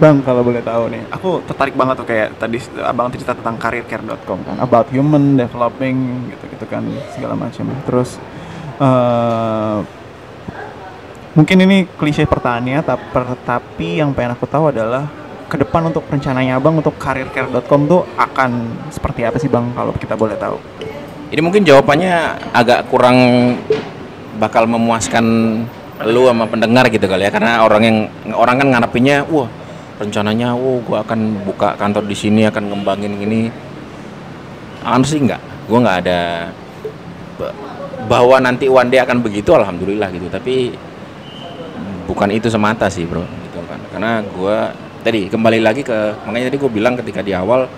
Bang, 0.00 0.20
kalau 0.24 0.44
boleh 0.44 0.60
tahu 0.64 0.92
nih, 0.92 1.02
aku 1.12 1.44
tertarik 1.44 1.76
banget 1.76 2.00
tuh 2.00 2.06
kayak 2.08 2.36
tadi 2.40 2.56
Abang 2.80 3.12
cerita 3.12 3.36
tentang 3.36 3.56
careercare.com 3.60 4.40
kan, 4.44 4.56
about 4.60 4.88
human 4.92 5.36
developing 5.36 6.28
gitu-gitu 6.32 6.64
kan, 6.68 6.84
segala 7.12 7.36
macam. 7.36 7.68
Terus 7.84 8.16
eh 8.80 9.99
mungkin 11.34 11.56
ini 11.62 11.86
klise 11.98 12.26
pertanyaannya, 12.26 12.82
tapi, 13.46 14.02
yang 14.02 14.10
pengen 14.14 14.34
aku 14.34 14.46
tahu 14.46 14.74
adalah 14.74 15.06
ke 15.50 15.58
depan 15.58 15.90
untuk 15.90 16.06
rencananya 16.06 16.62
Abang 16.62 16.78
untuk 16.78 16.94
careercare.com 16.94 17.80
tuh 17.90 18.06
akan 18.14 18.50
seperti 18.94 19.26
apa 19.26 19.36
sih 19.42 19.50
Bang 19.50 19.74
kalau 19.74 19.90
kita 19.98 20.14
boleh 20.14 20.38
tahu? 20.38 20.58
ini 21.30 21.40
mungkin 21.42 21.62
jawabannya 21.62 22.42
agak 22.50 22.90
kurang 22.90 23.18
bakal 24.42 24.66
memuaskan 24.66 25.24
lu 26.10 26.26
sama 26.26 26.48
pendengar 26.50 26.90
gitu 26.90 27.06
kali 27.06 27.28
ya 27.28 27.30
karena 27.30 27.62
orang 27.62 27.82
yang 27.86 27.98
orang 28.34 28.56
kan 28.58 28.68
ngarepinnya 28.72 29.22
wah 29.30 29.46
rencananya 30.00 30.56
wah 30.56 30.80
gua 30.82 30.98
akan 31.06 31.44
buka 31.44 31.76
kantor 31.78 32.08
di 32.08 32.16
sini 32.16 32.48
akan 32.48 32.72
ngembangin 32.72 33.12
gini 33.20 33.40
akan 34.82 35.02
sih 35.06 35.20
enggak 35.22 35.38
gua 35.68 35.78
nggak 35.86 35.98
ada 36.08 36.20
ba- 37.38 37.54
bahwa 38.08 38.40
nanti 38.42 38.66
one 38.66 38.88
day 38.90 38.98
akan 38.98 39.20
begitu 39.20 39.54
alhamdulillah 39.54 40.08
gitu 40.10 40.26
tapi 40.32 40.72
bukan 42.10 42.34
itu 42.34 42.50
semata 42.50 42.90
sih 42.90 43.06
bro 43.06 43.22
gitu 43.22 43.62
kan. 43.70 43.78
Karena 43.94 44.18
gua 44.34 44.74
tadi 45.06 45.30
kembali 45.30 45.62
lagi 45.62 45.86
ke 45.86 46.26
makanya 46.26 46.50
tadi 46.50 46.58
gue 46.58 46.70
bilang 46.70 46.98
ketika 46.98 47.22
di 47.22 47.32
awal 47.32 47.70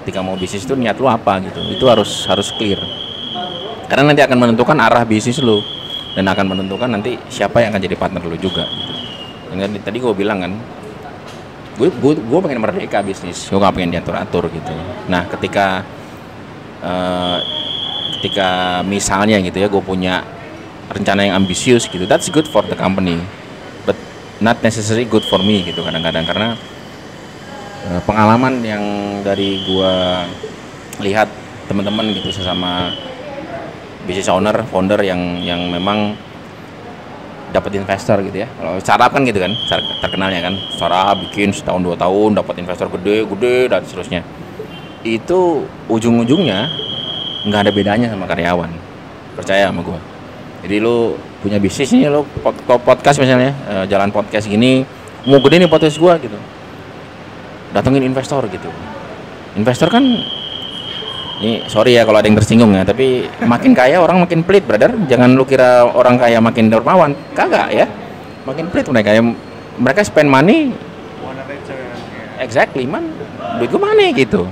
ketika 0.00 0.22
mau 0.22 0.38
bisnis 0.38 0.62
itu 0.62 0.78
niat 0.78 0.94
lu 1.02 1.10
apa 1.10 1.42
gitu. 1.42 1.58
Itu 1.74 1.90
harus 1.90 2.22
harus 2.30 2.54
clear. 2.54 2.78
Karena 3.90 4.14
nanti 4.14 4.22
akan 4.22 4.38
menentukan 4.38 4.78
arah 4.78 5.02
bisnis 5.02 5.42
lu. 5.42 5.58
Dan 6.10 6.26
akan 6.26 6.42
menentukan 6.42 6.90
nanti 6.90 7.14
siapa 7.30 7.62
yang 7.62 7.70
akan 7.70 7.82
jadi 7.86 7.94
partner 7.94 8.22
lu 8.26 8.34
juga 8.38 8.66
gitu. 8.66 8.94
Tadi 9.82 9.98
gue 9.98 10.14
bilang 10.14 10.42
kan 10.42 10.52
gue 11.78 11.86
gue 11.90 12.12
gue 12.18 12.38
pengen 12.38 12.62
merdeka 12.62 13.02
bisnis. 13.02 13.50
Gue 13.50 13.58
gak 13.58 13.74
pengen 13.74 13.90
diatur 13.94 14.14
atur 14.14 14.44
gitu. 14.50 14.74
Nah 15.10 15.26
ketika 15.26 15.82
eh, 16.82 17.38
ketika 18.20 18.80
misalnya 18.84 19.40
gitu 19.40 19.58
ya 19.62 19.68
gue 19.70 19.82
punya 19.82 20.20
rencana 20.90 21.24
yang 21.24 21.40
ambisius 21.40 21.86
gitu 21.86 22.04
that's 22.04 22.28
good 22.28 22.44
for 22.50 22.60
the 22.66 22.76
company 22.76 23.16
not 24.40 24.58
necessarily 24.64 25.04
good 25.04 25.24
for 25.28 25.38
me 25.44 25.62
gitu 25.64 25.84
kadang-kadang. 25.84 26.24
Karena 26.24 26.48
eh, 27.88 28.00
pengalaman 28.08 28.64
yang 28.64 28.84
dari 29.24 29.62
gua 29.68 30.24
lihat 31.00 31.28
teman-teman 31.68 32.12
gitu 32.16 32.34
sesama 32.34 32.92
business 34.04 34.32
owner 34.32 34.64
founder 34.68 34.98
yang 35.04 35.38
yang 35.44 35.70
memang 35.70 36.16
dapat 37.52 37.76
investor 37.76 38.22
gitu 38.26 38.42
ya. 38.42 38.48
Kalau 38.58 38.80
startup 38.80 39.10
kan 39.12 39.22
gitu 39.26 39.38
kan 39.38 39.52
ter- 39.68 39.88
terkenalnya 40.02 40.40
kan. 40.50 40.54
Startup 40.74 41.16
bikin 41.18 41.52
setahun 41.52 41.82
dua 41.84 41.96
tahun 41.98 42.40
dapat 42.40 42.58
investor 42.62 42.88
gede 42.98 43.28
gede 43.28 43.56
dan 43.68 43.82
seterusnya. 43.84 44.22
Itu 45.04 45.64
ujung-ujungnya 45.88 46.68
nggak 47.48 47.60
ada 47.68 47.72
bedanya 47.72 48.08
sama 48.12 48.24
karyawan. 48.28 48.70
Percaya 49.36 49.68
sama 49.68 49.80
gua. 49.84 50.00
Jadi 50.60 50.76
lu 50.80 51.16
punya 51.40 51.56
bisnis 51.56 51.88
nih 51.90 52.04
pod- 52.44 52.84
podcast 52.84 53.16
misalnya 53.16 53.52
eh, 53.68 53.84
jalan 53.88 54.12
podcast 54.12 54.44
gini 54.44 54.84
mau 55.24 55.40
gede 55.40 55.64
nih 55.64 55.70
podcast 55.72 55.96
gua 55.96 56.16
gitu. 56.20 56.36
Datengin 57.72 58.04
investor 58.04 58.44
gitu. 58.48 58.68
Investor 59.56 59.88
kan 59.88 60.04
ini 61.40 61.64
sorry 61.72 61.96
ya 61.96 62.04
kalau 62.04 62.20
ada 62.20 62.28
yang 62.28 62.36
tersinggung 62.36 62.76
ya 62.76 62.84
tapi 62.84 63.24
makin 63.48 63.72
kaya 63.72 64.00
orang 64.00 64.20
makin 64.20 64.44
pelit 64.44 64.64
brother. 64.68 64.92
Jangan 65.08 65.32
lu 65.32 65.48
kira 65.48 65.88
orang 65.88 66.20
kaya 66.20 66.40
makin 66.40 66.68
dermawan. 66.68 67.16
Kagak 67.32 67.72
ya. 67.72 67.86
Makin 68.44 68.68
pelit 68.68 68.88
mereka 68.92 69.16
ya. 69.16 69.22
Mereka 69.80 70.00
spend 70.04 70.28
money 70.28 70.76
exactly 72.40 72.84
man. 72.84 73.04
Duit 73.60 73.68
gue 73.68 73.80
mana 73.80 74.12
gitu. 74.12 74.48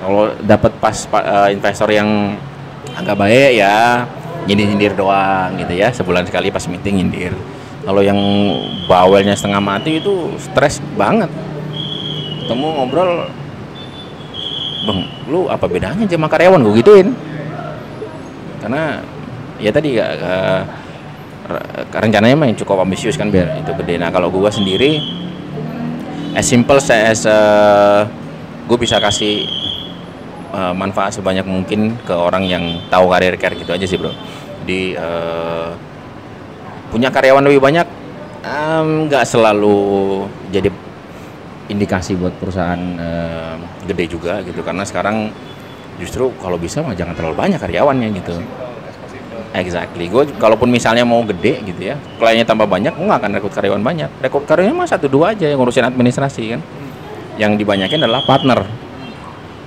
Kalau 0.00 0.32
dapat 0.44 0.72
pas 0.80 0.96
pa- 1.08 1.48
eh, 1.48 1.56
investor 1.56 1.88
yang 1.92 2.36
agak 2.96 3.16
baik 3.16 3.60
ya 3.60 4.08
nyindir 4.48 4.66
nyindir 4.70 4.92
doang 4.96 5.56
gitu 5.58 5.72
ya. 5.74 5.90
Sebulan 5.90 6.24
sekali 6.28 6.52
pas 6.52 6.64
meeting 6.68 7.02
nyindir. 7.02 7.34
Kalau 7.80 8.04
yang 8.04 8.20
bawelnya 8.84 9.32
setengah 9.32 9.60
mati 9.60 9.98
itu 10.00 10.36
stres 10.36 10.84
banget. 11.00 11.32
Ketemu 12.44 12.66
ngobrol 12.76 13.28
bang 14.80 15.00
lu 15.28 15.48
apa 15.48 15.64
bedanya 15.68 16.04
sama 16.08 16.28
karyawan? 16.28 16.60
Gue 16.64 16.80
gituin. 16.80 17.12
Karena 18.60 19.00
ya 19.56 19.70
tadi 19.72 19.96
ya 19.96 20.06
eh, 20.12 20.60
re- 21.48 21.66
rencananya 21.96 22.36
mah 22.36 22.46
yang 22.48 22.58
cukup 22.60 22.84
ambisius 22.84 23.16
kan 23.16 23.32
biar 23.32 23.60
itu 23.60 23.72
gede. 23.84 23.96
Nah 23.96 24.12
kalau 24.12 24.28
gue 24.28 24.50
sendiri 24.52 25.00
as 26.36 26.46
simple 26.46 26.78
as 26.78 27.26
uh, 27.26 28.06
gue 28.68 28.78
bisa 28.78 29.02
kasih 29.02 29.48
eh, 30.54 30.74
manfaat 30.74 31.16
sebanyak 31.16 31.46
mungkin 31.46 31.98
ke 32.02 32.14
orang 32.14 32.44
yang 32.46 32.64
tahu 32.90 33.10
karir 33.10 33.34
care 33.40 33.56
gitu 33.56 33.70
aja 33.70 33.86
sih 33.86 33.98
bro 33.98 34.12
jadi 34.64 34.80
eh, 34.98 35.68
punya 36.90 37.08
karyawan 37.08 37.46
lebih 37.46 37.62
banyak 37.62 37.86
nggak 38.80 39.24
selalu 39.28 40.24
jadi 40.48 40.72
indikasi 41.70 42.18
buat 42.18 42.34
perusahaan 42.40 42.80
em, 42.80 43.58
gede 43.86 44.16
juga 44.16 44.42
gitu 44.42 44.64
karena 44.66 44.82
sekarang 44.82 45.30
justru 46.02 46.32
kalau 46.42 46.58
bisa 46.58 46.82
mah 46.82 46.96
jangan 46.96 47.14
terlalu 47.14 47.36
banyak 47.38 47.60
karyawannya 47.62 48.08
gitu 48.18 48.42
Exactly. 49.50 50.06
Gue 50.06 50.30
kalaupun 50.38 50.70
misalnya 50.70 51.02
mau 51.02 51.26
gede 51.26 51.58
gitu 51.66 51.90
ya, 51.90 51.98
kliennya 52.22 52.46
tambah 52.46 52.70
banyak, 52.70 52.94
gue 52.94 53.02
nggak 53.02 53.18
akan 53.18 53.30
rekrut 53.34 53.54
karyawan 53.58 53.82
banyak. 53.82 54.06
Rekrut 54.22 54.46
karyawan 54.46 54.78
mah 54.78 54.86
satu 54.86 55.10
dua 55.10 55.34
aja 55.34 55.50
yang 55.50 55.58
ngurusin 55.58 55.90
administrasi 55.90 56.54
kan. 56.54 56.60
Yang 57.34 57.58
dibanyakin 57.58 57.98
adalah 57.98 58.22
partner. 58.22 58.62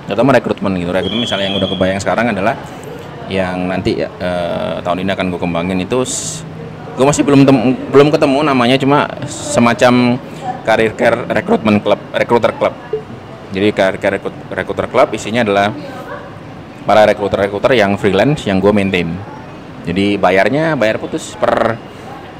Terutama 0.04 0.36
rekrutmen 0.36 0.72
gitu. 0.76 0.90
Rekrutmen 0.92 1.24
misalnya 1.24 1.48
yang 1.48 1.56
udah 1.56 1.68
kebayang 1.68 2.00
sekarang 2.00 2.32
adalah 2.32 2.54
yang 3.32 3.72
nanti 3.72 4.04
eh, 4.04 4.76
tahun 4.84 5.00
ini 5.00 5.10
akan 5.16 5.26
gue 5.32 5.40
kembangin 5.40 5.78
itu 5.80 6.04
gue 6.94 7.06
masih 7.08 7.24
belum 7.26 7.42
tem- 7.48 7.74
belum 7.90 8.08
ketemu 8.12 8.38
namanya 8.46 8.76
cuma 8.78 9.08
semacam 9.26 10.20
karir 10.62 10.92
care 10.94 11.18
rekrutmen 11.26 11.80
club, 11.80 12.00
recruiter 12.12 12.52
club. 12.54 12.74
Jadi 13.50 13.68
karir 13.72 13.98
care 13.98 14.18
recruiter 14.52 14.86
club 14.92 15.08
isinya 15.16 15.42
adalah 15.42 15.72
para 16.84 17.08
rekruter-rekruter 17.08 17.80
yang 17.80 17.96
freelance 17.96 18.44
yang 18.44 18.60
gue 18.60 18.70
maintain. 18.70 19.08
Jadi 19.84 20.16
bayarnya 20.20 20.76
bayar 20.76 21.00
putus 21.00 21.32
per 21.36 21.76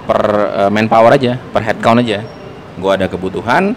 per 0.04 0.20
eh, 0.64 0.70
manpower 0.70 1.16
aja, 1.16 1.40
per 1.40 1.64
headcount 1.64 2.04
aja. 2.04 2.20
Gue 2.76 2.90
ada 2.92 3.06
kebutuhan, 3.08 3.72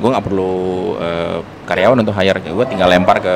gue 0.00 0.08
nggak 0.10 0.24
perlu 0.26 0.54
eh, 0.98 1.38
karyawan 1.70 2.02
untuk 2.02 2.10
hire, 2.18 2.42
gue 2.42 2.66
tinggal 2.66 2.90
lempar 2.90 3.22
ke 3.22 3.34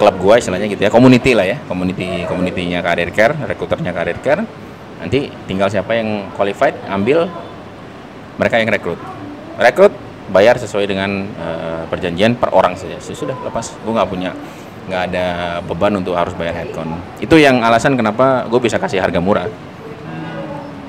klub 0.00 0.16
gue 0.16 0.34
istilahnya 0.40 0.72
gitu 0.72 0.88
ya, 0.88 0.90
community 0.92 1.36
lah 1.36 1.44
ya, 1.44 1.60
community 1.68 2.24
communitynya 2.24 2.80
karir 2.80 3.12
care, 3.12 3.36
rekruternya 3.44 3.92
karir 3.92 4.16
care. 4.24 4.40
Nanti 4.96 5.28
tinggal 5.44 5.68
siapa 5.68 5.92
yang 5.92 6.32
qualified, 6.32 6.72
ambil 6.88 7.28
mereka 8.40 8.56
yang 8.56 8.72
rekrut. 8.72 8.96
Rekrut 9.60 9.92
bayar 10.32 10.56
sesuai 10.56 10.88
dengan 10.88 11.28
eh, 11.28 11.82
perjanjian 11.92 12.40
per 12.40 12.56
orang 12.56 12.72
saja. 12.76 12.96
Sudah 13.00 13.36
lepas, 13.44 13.76
gue 13.76 13.92
nggak 13.92 14.08
punya 14.08 14.32
nggak 14.86 15.02
ada 15.12 15.26
beban 15.66 15.98
untuk 15.98 16.14
harus 16.14 16.32
bayar 16.38 16.54
headcount. 16.62 17.20
Itu 17.20 17.36
yang 17.36 17.60
alasan 17.60 17.98
kenapa 17.98 18.46
gue 18.46 18.60
bisa 18.62 18.80
kasih 18.80 19.02
harga 19.02 19.20
murah. 19.20 19.50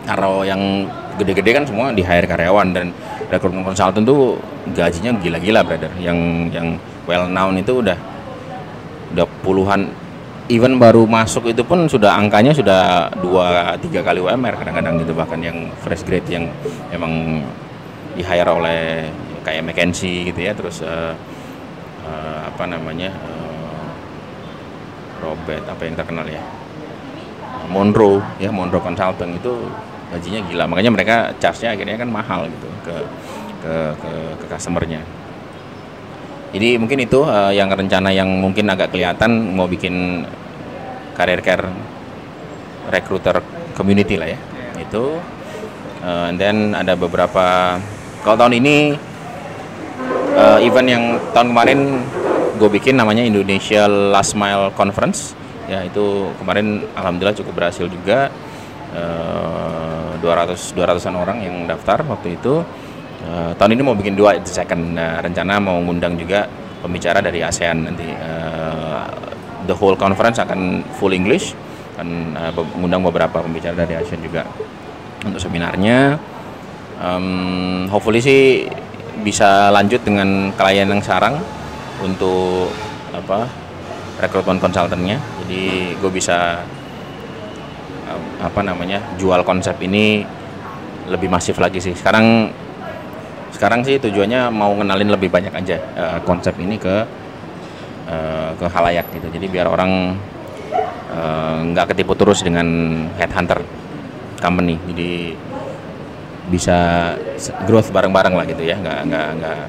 Kalau 0.08 0.48
yang 0.48 0.88
gede-gede 1.20 1.52
kan 1.52 1.64
semua 1.68 1.92
di 1.92 2.00
hire 2.00 2.30
karyawan 2.30 2.72
dan 2.72 2.96
rekrutmen 3.28 3.64
konsultan 3.64 4.04
tuh 4.08 4.40
gajinya 4.72 5.16
gila-gila 5.20 5.62
brother. 5.64 5.92
Yang 6.00 6.18
yang 6.56 6.68
well 7.06 7.28
known 7.28 7.60
itu 7.60 7.84
udah 7.84 7.98
udah 9.16 9.28
puluhan. 9.44 9.88
Even 10.48 10.80
baru 10.80 11.04
masuk 11.04 11.52
itu 11.52 11.60
pun 11.60 11.92
sudah 11.92 12.16
angkanya 12.16 12.56
sudah 12.56 13.12
dua 13.20 13.76
tiga 13.84 14.00
kali 14.00 14.24
UMR 14.24 14.56
kadang-kadang 14.56 14.96
gitu. 15.04 15.12
Bahkan 15.12 15.40
yang 15.44 15.58
fresh 15.84 16.08
grade 16.08 16.28
yang 16.32 16.48
emang 16.96 17.44
di 18.16 18.24
hire 18.24 18.48
oleh 18.48 19.12
kayak 19.44 19.68
McKinsey 19.68 20.32
gitu 20.32 20.48
ya. 20.48 20.56
Terus 20.56 20.80
eh, 20.88 21.14
eh, 22.08 22.40
apa 22.48 22.64
namanya 22.64 23.12
eh, 23.12 23.88
Robert 25.20 25.68
apa 25.68 25.82
yang 25.84 26.00
terkenal 26.00 26.28
ya? 26.32 26.40
Monroe 27.68 28.24
ya 28.40 28.48
Monroe 28.48 28.80
Consulting 28.80 29.36
itu 29.36 29.54
gajinya 30.14 30.40
gila. 30.48 30.64
Makanya 30.70 30.92
mereka 30.94 31.16
charge-nya 31.42 31.76
akhirnya 31.76 31.96
kan 32.00 32.10
mahal 32.10 32.48
gitu 32.48 32.68
ke 32.86 32.96
ke 33.64 33.74
ke, 34.00 34.12
ke 34.40 34.46
customernya. 34.48 35.02
Jadi 36.56 36.80
mungkin 36.80 37.00
itu 37.04 37.20
eh, 37.28 37.52
yang 37.58 37.68
rencana 37.68 38.10
yang 38.14 38.28
mungkin 38.28 38.72
agak 38.72 38.96
kelihatan 38.96 39.56
mau 39.56 39.68
bikin 39.68 40.26
karir 41.18 41.42
care 41.44 41.68
recruiter 42.88 43.44
community 43.76 44.16
lah 44.16 44.32
ya. 44.32 44.40
Itu 44.80 45.20
Eh, 46.08 46.30
and 46.30 46.38
then 46.38 46.58
ada 46.72 46.94
beberapa 46.94 47.76
kalau 48.22 48.38
tahun 48.38 48.64
ini 48.64 48.96
eh, 50.38 50.60
event 50.64 50.88
yang 50.88 51.04
tahun 51.34 51.52
kemarin 51.52 51.80
gue 52.58 52.70
bikin 52.70 52.96
namanya 52.96 53.26
Indonesia 53.26 53.90
Last 53.90 54.38
Mile 54.38 54.72
Conference. 54.78 55.34
Ya 55.68 55.84
itu 55.84 56.32
kemarin 56.40 56.88
alhamdulillah 56.96 57.36
cukup 57.36 57.60
berhasil 57.60 57.92
juga 57.92 58.32
200 60.20 60.74
200an 60.74 61.16
orang 61.16 61.38
yang 61.44 61.56
daftar 61.66 62.02
waktu 62.06 62.38
itu. 62.38 62.62
Eh, 63.28 63.52
tahun 63.58 63.74
ini 63.76 63.82
mau 63.82 63.98
bikin 63.98 64.14
dua 64.14 64.38
itu 64.38 64.50
second. 64.54 64.94
Nah, 64.94 65.20
rencana 65.20 65.58
mau 65.58 65.78
ngundang 65.82 66.16
juga 66.16 66.46
pembicara 66.82 67.20
dari 67.20 67.42
ASEAN 67.42 67.78
nanti. 67.90 68.08
Eh, 68.08 69.04
the 69.68 69.76
whole 69.76 69.98
conference 69.98 70.38
akan 70.40 70.86
full 70.96 71.12
English 71.12 71.52
dan 71.98 72.38
eh, 72.38 72.52
be- 72.54 72.70
mengundang 72.78 73.04
beberapa 73.04 73.42
pembicara 73.42 73.74
dari 73.74 73.98
ASEAN 73.98 74.22
juga 74.22 74.46
untuk 75.26 75.42
seminarnya. 75.42 76.16
Em, 76.98 77.86
hopefully 77.90 78.18
sih 78.18 78.66
bisa 79.22 79.70
lanjut 79.70 80.02
dengan 80.02 80.50
klien 80.54 80.90
yang 80.90 81.02
sarang 81.02 81.38
untuk 82.02 82.70
apa 83.14 83.50
rekrutmen 84.22 84.58
konsultannya. 84.58 85.18
Jadi 85.46 85.94
gue 85.98 86.12
bisa 86.14 86.62
apa 88.42 88.62
namanya 88.62 89.02
jual 89.18 89.42
konsep 89.42 89.76
ini 89.82 90.22
lebih 91.08 91.32
masif 91.32 91.58
lagi 91.58 91.80
sih. 91.80 91.96
Sekarang 91.96 92.52
sekarang 93.56 93.82
sih 93.82 93.98
tujuannya 93.98 94.52
mau 94.52 94.76
ngenalin 94.76 95.10
lebih 95.16 95.32
banyak 95.32 95.54
aja 95.56 95.78
eh, 95.80 96.20
konsep 96.28 96.54
ini 96.60 96.76
ke 96.78 96.96
eh, 98.12 98.50
ke 98.60 98.66
halayak 98.68 99.08
gitu. 99.16 99.28
Jadi 99.32 99.46
biar 99.48 99.68
orang 99.72 100.14
eh, 101.12 101.58
nggak 101.74 101.96
ketipu 101.96 102.14
terus 102.14 102.44
dengan 102.44 102.68
headhunter 103.16 103.64
company. 104.44 104.76
Jadi 104.92 105.34
bisa 106.48 107.12
growth 107.68 107.92
bareng-bareng 107.92 108.36
lah 108.36 108.46
gitu 108.46 108.64
ya. 108.68 108.76
Nggak 108.78 109.00
nggak 109.08 109.28
nggak 109.42 109.60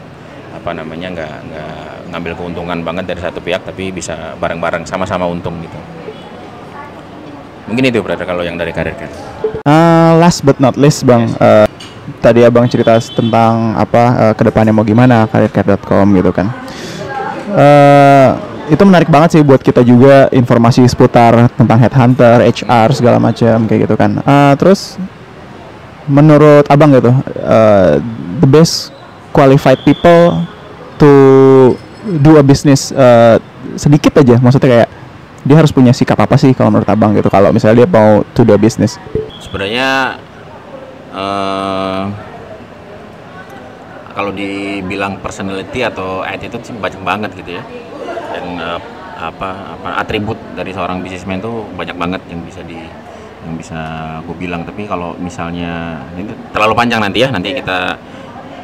apa 0.59 0.71
namanya 0.75 1.09
nggak 1.15 1.35
nggak 1.49 1.89
ngambil 2.11 2.33
keuntungan 2.35 2.79
banget 2.83 3.05
dari 3.15 3.21
satu 3.21 3.39
pihak 3.39 3.63
tapi 3.69 3.93
bisa 3.93 4.35
bareng-bareng 4.41 4.83
sama-sama 4.89 5.29
untung 5.29 5.61
gitu 5.61 5.77
mungkin 7.69 7.85
itu 7.93 8.01
brother 8.01 8.25
kalau 8.25 8.43
yang 8.43 8.57
dari 8.57 8.73
karir 8.73 8.97
kan 8.97 9.13
Eh, 9.69 10.13
last 10.17 10.41
but 10.49 10.57
not 10.57 10.81
least 10.81 11.05
bang, 11.05 11.29
eh, 11.29 11.69
tadi 12.25 12.41
abang 12.41 12.65
cerita 12.65 12.97
tentang 12.97 13.77
apa 13.77 14.03
eh, 14.17 14.33
ke 14.33 14.43
depannya 14.49 14.73
mau 14.73 14.81
gimana 14.81 15.29
karircare.com 15.29 16.09
gitu 16.17 16.33
kan. 16.33 16.49
Eh, 17.53 18.29
itu 18.73 18.83
menarik 18.85 19.13
banget 19.13 19.37
sih 19.37 19.43
buat 19.45 19.61
kita 19.61 19.85
juga 19.85 20.33
informasi 20.33 20.89
seputar 20.89 21.53
tentang 21.53 21.77
headhunter, 21.81 22.45
HR 22.49 22.89
segala 22.97 23.21
macam 23.21 23.69
kayak 23.69 23.81
gitu 23.85 23.95
kan. 24.01 24.25
Eh, 24.25 24.53
terus 24.57 24.97
menurut 26.09 26.65
abang 26.73 26.89
gitu, 26.97 27.13
eh, 27.45 28.01
the 28.41 28.49
best 28.49 28.89
qualified 29.37 29.85
people 29.85 30.49
to 30.97 31.13
do 32.25 32.41
a 32.41 32.45
business 32.45 32.89
eh, 32.97 33.37
sedikit 33.77 34.17
aja, 34.25 34.41
maksudnya 34.41 34.69
kayak 34.81 34.89
dia 35.47 35.57
harus 35.59 35.71
punya 35.71 35.95
sikap 35.95 36.19
apa 36.19 36.35
sih 36.35 36.51
kalau 36.57 36.75
menurut 36.75 36.89
abang 36.89 37.15
gitu 37.15 37.31
kalau 37.31 37.55
misalnya 37.55 37.85
dia 37.85 37.89
mau 37.89 38.27
to 38.35 38.43
a 38.49 38.59
business. 38.59 38.99
sebenarnya 39.39 40.19
eh, 41.15 42.05
kalau 44.19 44.35
dibilang 44.35 45.23
personality 45.23 45.87
atau 45.87 46.27
attitude 46.27 46.67
sih 46.67 46.75
banyak 46.75 46.99
banget 47.07 47.31
gitu 47.39 47.55
ya. 47.55 47.63
Dan 48.35 48.45
eh, 48.59 48.81
apa 49.19 49.79
apa 49.79 49.89
atribut 50.03 50.39
dari 50.55 50.71
seorang 50.75 51.03
businessman 51.03 51.43
tuh 51.43 51.67
banyak 51.75 51.95
banget 51.99 52.23
yang 52.31 52.43
bisa 52.43 52.63
di 52.67 52.79
yang 53.47 53.55
bisa 53.55 53.79
gue 54.27 54.35
bilang. 54.35 54.67
Tapi 54.67 54.91
kalau 54.91 55.15
misalnya 55.23 56.03
ini 56.19 56.27
terlalu 56.51 56.75
panjang 56.75 56.99
nanti 56.99 57.23
ya 57.23 57.31
nanti 57.31 57.55
kita 57.55 57.95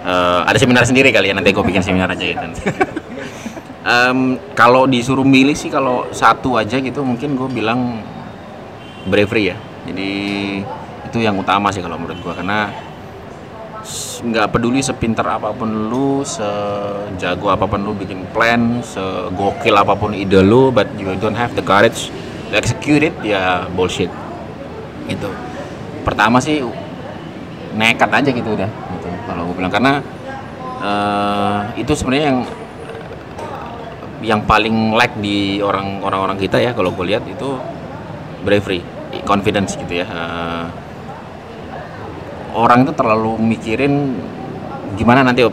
eh, 0.02 0.40
ada 0.42 0.58
seminar 0.58 0.82
sendiri 0.82 1.14
kali 1.14 1.30
ya 1.30 1.34
nanti 1.38 1.54
gue 1.54 1.64
bikin 1.64 1.86
seminar 1.86 2.10
aja 2.10 2.24
gitu 2.26 2.46
Em, 3.84 4.40
kalau 4.56 4.88
disuruh 4.88 5.28
milih 5.28 5.52
sih 5.52 5.68
kalau 5.68 6.08
satu 6.08 6.56
aja 6.56 6.80
gitu 6.80 7.04
mungkin 7.04 7.36
gue 7.36 7.48
bilang 7.52 8.00
bravery 9.04 9.52
ya. 9.52 9.56
Jadi 9.84 10.12
itu 11.04 11.18
yang 11.20 11.36
utama 11.36 11.68
sih 11.68 11.84
kalau 11.84 12.00
menurut 12.00 12.16
gua. 12.24 12.32
Karena 12.32 12.72
nggak 14.24 14.56
peduli 14.56 14.80
sepintar 14.80 15.36
apa 15.36 15.52
pun 15.52 15.92
lu 15.92 16.24
sejago 16.24 17.52
apa 17.52 17.68
pun 17.68 17.84
lu 17.84 17.92
bikin 17.92 18.24
plan 18.32 18.80
segokil 18.80 19.76
apa 19.76 19.92
pun 19.92 20.16
ide 20.16 20.40
lu 20.40 20.72
but 20.72 20.88
you 20.96 21.12
don't 21.20 21.36
have 21.36 21.52
the 21.52 21.60
courage 21.60 22.08
to 22.48 22.56
execute 22.56 23.04
it 23.04 23.14
ya 23.20 23.68
bullshit. 23.76 24.08
Gitu. 25.04 25.28
Pertama 26.08 26.40
sih 26.40 26.64
nekat 27.76 28.08
aja 28.08 28.30
gitu 28.32 28.48
udah 28.56 28.70
gitu. 28.96 29.08
Kalau 29.28 29.44
gue 29.52 29.54
bilang. 29.60 29.72
Karena 29.72 30.00
eh, 30.80 31.84
itu 31.84 31.92
sebenarnya 31.92 32.32
yang 32.32 32.40
yang 34.24 34.48
paling 34.48 34.96
lag 34.96 35.12
di 35.20 35.60
orang 35.60 36.00
orang-orang 36.00 36.40
kita 36.40 36.56
ya 36.56 36.72
kalau 36.72 36.90
gue 36.96 37.04
lihat 37.12 37.22
itu 37.28 37.60
bravery, 38.40 38.80
confidence 39.28 39.76
gitu 39.76 40.00
ya. 40.00 40.06
Eh, 40.08 40.66
orang 42.56 42.88
itu 42.88 42.92
terlalu 42.96 43.36
mikirin 43.36 44.16
gimana 44.96 45.20
nanti 45.20 45.44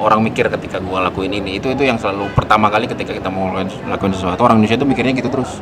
orang 0.00 0.20
mikir 0.24 0.48
ketika 0.48 0.80
gue 0.80 0.98
lakuin 0.98 1.36
ini. 1.36 1.60
Itu 1.60 1.68
itu 1.68 1.84
yang 1.84 2.00
selalu 2.00 2.32
pertama 2.32 2.72
kali 2.72 2.88
ketika 2.88 3.12
kita 3.12 3.28
mau 3.28 3.52
lakuin, 3.52 4.12
sesuatu 4.16 4.40
orang 4.48 4.58
Indonesia 4.58 4.80
itu 4.80 4.88
mikirnya 4.88 5.12
gitu 5.12 5.28
terus. 5.28 5.60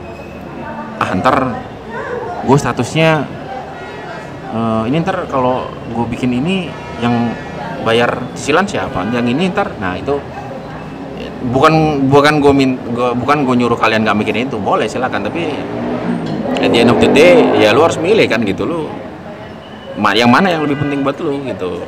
Ah 1.03 1.11
ntar 1.18 1.59
gue 2.46 2.59
statusnya 2.59 3.27
eh, 4.55 4.83
ini 4.87 4.96
ntar 5.03 5.27
kalau 5.27 5.66
gue 5.90 6.07
bikin 6.07 6.38
ini 6.38 6.70
yang 7.03 7.35
bayar 7.83 8.18
cicilan 8.35 8.66
siapa 8.66 9.07
yang 9.14 9.27
ini 9.27 9.51
ntar 9.55 9.70
nah 9.79 9.94
itu 9.94 10.18
bukan 11.53 12.05
bukan 12.11 12.42
gue 12.42 12.53
min 12.55 12.70
gua, 12.90 13.14
bukan 13.14 13.46
gue 13.46 13.55
nyuruh 13.62 13.79
kalian 13.79 14.03
gak 14.03 14.18
mikirin 14.18 14.51
itu. 14.51 14.59
Boleh 14.59 14.90
silakan. 14.90 15.27
Tapi 15.27 15.42
at 16.59 16.70
the 16.70 16.79
end 16.83 16.90
of 16.90 16.98
the 16.98 17.11
day 17.11 17.42
ya 17.59 17.70
lu 17.70 17.87
harus 17.87 17.98
milih 17.98 18.27
kan 18.27 18.42
gitu. 18.42 18.66
Lu 18.66 18.90
ma 19.98 20.14
yang 20.14 20.31
mana 20.31 20.51
yang 20.55 20.62
lebih 20.66 20.79
penting 20.79 21.03
buat 21.07 21.18
lu 21.22 21.42
gitu. 21.46 21.83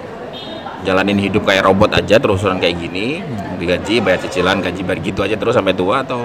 Jalanin 0.81 1.21
hidup 1.21 1.45
kayak 1.45 1.69
robot 1.69 1.93
aja 1.93 2.17
terusan 2.17 2.57
kayak 2.57 2.81
gini 2.81 3.21
digaji 3.61 4.01
bayar 4.01 4.17
cicilan 4.25 4.65
gaji 4.65 4.81
bayar 4.81 4.99
gitu 5.05 5.21
aja 5.21 5.37
terus 5.37 5.53
sampai 5.53 5.77
tua 5.77 6.01
atau 6.01 6.25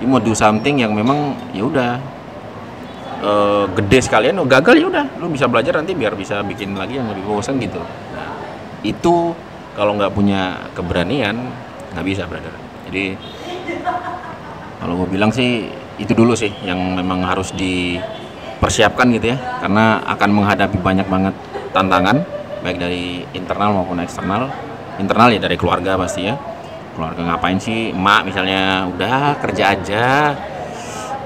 you 0.00 0.08
mau 0.08 0.16
do 0.16 0.32
something 0.32 0.80
yang 0.80 0.96
memang 0.96 1.36
ya 1.52 1.62
udah. 1.66 1.92
Eh, 3.22 3.64
gede 3.78 4.02
sekalian 4.02 4.34
oh, 4.42 4.48
gagal 4.50 4.82
ya 4.82 4.86
udah. 4.90 5.06
Lu 5.22 5.30
bisa 5.30 5.46
belajar 5.46 5.78
nanti 5.78 5.94
biar 5.94 6.18
bisa 6.18 6.42
bikin 6.42 6.74
lagi 6.74 6.98
yang 6.98 7.06
lebih 7.06 7.22
bosan 7.22 7.54
gitu. 7.62 7.78
Nah, 7.78 8.34
itu 8.82 9.30
kalau 9.78 9.94
nggak 9.94 10.10
punya 10.10 10.58
keberanian 10.74 11.38
nggak 11.92 12.06
bisa 12.06 12.22
brother. 12.26 12.54
Jadi 12.88 13.16
kalau 14.82 14.98
gue 14.98 15.08
bilang 15.14 15.30
sih 15.30 15.70
itu 16.00 16.12
dulu 16.16 16.34
sih 16.34 16.50
yang 16.66 16.98
memang 16.98 17.22
harus 17.22 17.54
dipersiapkan 17.54 19.06
gitu 19.14 19.32
ya. 19.32 19.38
Karena 19.62 20.02
akan 20.02 20.30
menghadapi 20.32 20.78
banyak 20.80 21.06
banget 21.06 21.34
tantangan 21.70 22.24
baik 22.62 22.78
dari 22.78 23.22
internal 23.36 23.76
maupun 23.76 24.00
eksternal. 24.00 24.50
Internal 24.98 25.32
ya 25.32 25.40
dari 25.40 25.56
keluarga 25.56 25.96
pasti 25.96 26.26
ya. 26.26 26.34
Keluarga 26.92 27.32
ngapain 27.32 27.56
sih? 27.56 27.92
Emak 27.96 28.28
misalnya 28.28 28.88
udah 28.92 29.40
kerja 29.40 29.64
aja. 29.72 30.06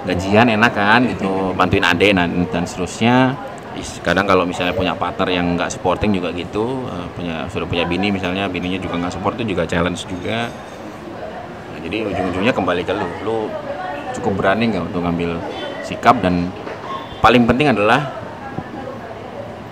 Gajian 0.07 0.47
enak 0.55 0.73
kan 0.75 1.03
gitu. 1.11 1.51
Bantuin 1.59 1.83
adek 1.83 2.15
dan, 2.15 2.31
dan 2.47 2.63
seterusnya 2.63 3.35
kadang 4.01 4.25
kalau 4.25 4.49
misalnya 4.49 4.73
punya 4.73 4.97
partner 4.97 5.29
yang 5.29 5.57
nggak 5.57 5.69
supporting 5.73 6.17
juga 6.17 6.33
gitu 6.33 6.85
eh, 6.89 7.07
punya 7.13 7.37
sudah 7.53 7.69
punya 7.69 7.85
bini 7.85 8.09
misalnya 8.09 8.49
bininya 8.49 8.81
juga 8.81 8.97
nggak 9.01 9.13
support 9.13 9.37
itu 9.41 9.57
juga 9.57 9.69
challenge 9.69 10.09
juga. 10.09 10.49
Nah, 11.73 11.79
jadi 11.85 12.09
ujung-ujungnya 12.09 12.53
kembali 12.57 12.83
ke 12.85 12.93
lu. 12.97 13.09
Lu 13.25 13.37
cukup 14.17 14.33
berani 14.41 14.73
nggak 14.73 14.85
untuk 14.93 15.01
ngambil 15.05 15.31
sikap 15.85 16.19
dan 16.25 16.49
paling 17.21 17.45
penting 17.45 17.73
adalah 17.73 18.13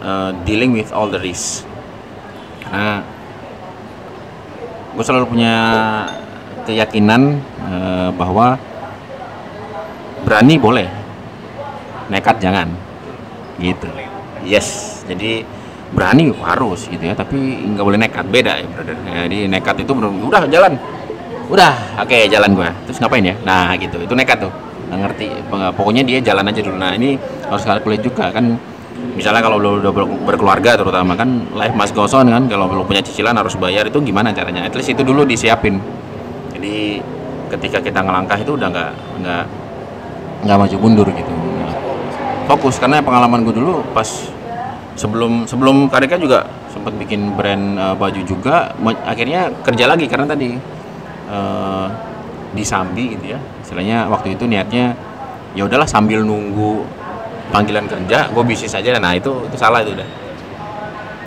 uh, 0.04 0.30
dealing 0.44 0.76
with 0.76 0.92
all 0.92 1.08
the 1.08 1.20
risk. 1.20 1.64
Karena 2.64 3.00
gue 4.94 5.04
selalu 5.04 5.26
punya 5.26 5.54
keyakinan 6.64 7.40
uh, 7.66 8.08
bahwa 8.14 8.56
berani 10.24 10.56
boleh 10.56 10.88
nekat 12.08 12.40
jangan 12.40 12.72
gitu. 13.58 13.88
Yes. 14.44 15.00
Jadi 15.08 15.44
berani 15.94 16.34
harus 16.42 16.90
gitu 16.90 17.06
ya 17.06 17.14
tapi 17.14 17.36
nggak 17.74 17.84
boleh 17.84 17.98
nekat. 18.00 18.24
Beda 18.28 18.58
ya 18.58 18.66
brother. 18.66 18.96
Jadi 19.04 19.38
nekat 19.46 19.76
itu 19.82 19.92
bener 19.94 20.10
udah 20.10 20.42
jalan. 20.50 20.72
Udah 21.52 21.72
oke 22.00 22.18
jalan 22.32 22.50
gua. 22.56 22.70
Terus 22.88 22.98
ngapain 22.98 23.24
ya? 23.24 23.34
Nah 23.44 23.76
gitu. 23.76 24.00
Itu 24.00 24.14
nekat 24.16 24.48
tuh. 24.48 24.52
Nggak 24.90 24.98
ngerti. 25.06 25.28
Pokoknya 25.76 26.02
dia 26.02 26.18
jalan 26.24 26.48
aja 26.48 26.60
dulu. 26.64 26.76
Nah 26.76 26.92
ini 26.96 27.18
harus 27.46 27.62
kalkulat 27.62 28.00
juga 28.00 28.32
kan. 28.32 28.56
Misalnya 29.14 29.44
kalau 29.44 29.60
lu 29.60 29.78
udah 29.78 29.92
ber- 29.94 30.22
berkeluarga 30.26 30.74
terutama 30.74 31.14
kan 31.14 31.46
life 31.54 31.76
must 31.76 31.94
goes 31.94 32.16
on 32.16 32.26
kan. 32.26 32.48
Kalau 32.48 32.66
lu 32.66 32.82
punya 32.82 33.04
cicilan 33.04 33.36
harus 33.36 33.54
bayar 33.54 33.86
itu 33.86 34.00
gimana 34.00 34.32
caranya? 34.32 34.66
At 34.66 34.74
least 34.74 34.90
itu 34.90 35.04
dulu 35.04 35.22
disiapin. 35.28 35.78
Jadi 36.50 36.98
ketika 37.52 37.78
kita 37.84 38.00
ngelangkah 38.02 38.40
itu 38.40 38.56
udah 38.56 38.68
nggak 38.72 38.90
nggak 39.22 39.44
nggak 40.48 40.56
maju 40.56 40.76
mundur 40.80 41.08
gitu. 41.12 41.30
Nah, 41.30 41.43
fokus 42.44 42.76
karena 42.76 43.00
pengalaman 43.00 43.44
gue 43.44 43.54
dulu 43.56 43.80
pas 43.96 44.06
sebelum 44.94 45.48
sebelum 45.48 45.90
Karika 45.90 46.14
juga 46.20 46.46
sempat 46.70 46.94
bikin 46.94 47.34
brand 47.34 47.78
eh, 47.78 47.94
baju 47.96 48.20
juga 48.26 48.72
akhirnya 49.06 49.50
kerja 49.64 49.84
lagi 49.90 50.06
karena 50.06 50.26
tadi 50.28 50.54
eh, 51.30 51.86
di 52.54 52.62
Sambi 52.62 53.18
gitu 53.18 53.34
ya. 53.34 53.38
Istilahnya 53.64 54.06
waktu 54.06 54.38
itu 54.38 54.46
niatnya 54.46 54.94
ya 55.58 55.66
udahlah 55.66 55.86
sambil 55.86 56.22
nunggu 56.22 56.86
panggilan 57.50 57.86
kerja 57.86 58.30
gue 58.30 58.44
bisnis 58.46 58.74
aja 58.74 58.98
nah 58.98 59.14
itu 59.14 59.30
itu 59.50 59.56
salah 59.58 59.82
itu 59.82 59.96
udah. 59.96 60.08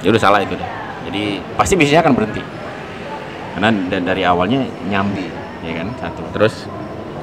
Ya 0.06 0.08
udah 0.14 0.22
salah 0.22 0.40
itu 0.46 0.54
udah. 0.56 0.70
Jadi 1.10 1.42
pasti 1.58 1.74
bisnisnya 1.76 2.06
akan 2.06 2.14
berhenti. 2.16 2.44
Karena 3.58 3.74
da- 3.90 4.06
dari 4.14 4.22
awalnya 4.22 4.62
nyambi 4.86 5.28
ya 5.66 5.74
kan 5.82 5.88
satu. 5.98 6.22
Terus 6.32 6.70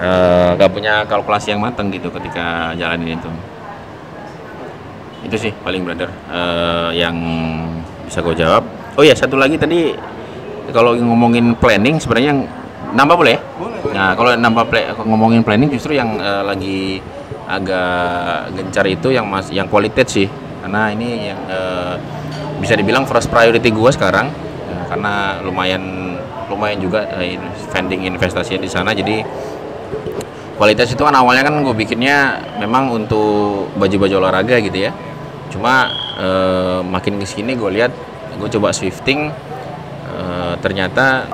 eh, 0.03 0.51
gak 0.59 0.71
punya 0.75 1.07
kalkulasi 1.07 1.55
yang 1.55 1.63
matang 1.63 1.89
gitu 1.95 2.11
ketika 2.11 2.75
jalanin 2.75 3.17
itu 3.17 3.31
itu 5.25 5.37
sih 5.49 5.53
paling 5.65 5.83
brother. 5.83 6.09
Eh, 6.29 7.01
yang 7.01 7.17
bisa 8.05 8.21
gue 8.21 8.37
jawab. 8.37 8.63
Oh 8.95 9.03
ya 9.03 9.17
satu 9.17 9.35
lagi 9.41 9.57
tadi 9.57 9.91
kalau 10.71 10.95
ngomongin 10.95 11.57
planning 11.59 11.99
sebenarnya 11.99 12.31
yang 12.37 12.41
nambah 12.95 13.17
boleh 13.19 13.35
ya? 13.35 13.41
nah 13.91 14.15
kalau 14.15 14.31
nambah 14.39 14.65
pla- 14.71 14.95
ngomongin 15.03 15.43
planning 15.43 15.67
justru 15.73 15.99
yang 15.99 16.15
eh, 16.21 16.43
lagi 16.47 17.03
agak 17.45 18.55
gencar 18.55 18.87
itu 18.89 19.11
yang 19.11 19.27
mas 19.27 19.49
yang 19.51 19.67
qualitative 19.67 20.09
sih. 20.09 20.29
Karena 20.65 20.93
ini 20.93 21.33
yang 21.33 21.41
eh, 21.49 21.95
bisa 22.61 22.77
dibilang 22.77 23.05
first 23.09 23.29
priority 23.33 23.73
gue 23.73 23.91
sekarang. 23.93 24.31
Ya, 24.65 24.79
karena 24.89 25.43
lumayan 25.43 25.83
lumayan 26.49 26.79
juga 26.79 27.09
eh, 27.19 27.41
spending 27.69 28.05
investasinya 28.09 28.61
di 28.63 28.71
sana. 28.71 28.93
Jadi 28.95 29.25
kualitas 30.55 30.87
itu 30.95 31.03
kan 31.03 31.15
awalnya 31.15 31.43
kan 31.45 31.55
gue 31.67 31.75
bikinnya 31.75 32.39
memang 32.63 32.95
untuk 32.95 33.75
baju-baju 33.75 34.23
olahraga 34.23 34.63
gitu 34.63 34.87
ya 34.87 34.95
cuma 35.55 35.87
eh, 36.19 36.81
makin 36.83 37.23
ke 37.23 37.27
sini 37.31 37.55
gue 37.55 37.71
lihat 37.71 37.95
gue 38.35 38.49
coba 38.59 38.75
swifting 38.75 39.31
eh, 40.11 40.55
ternyata 40.59 41.31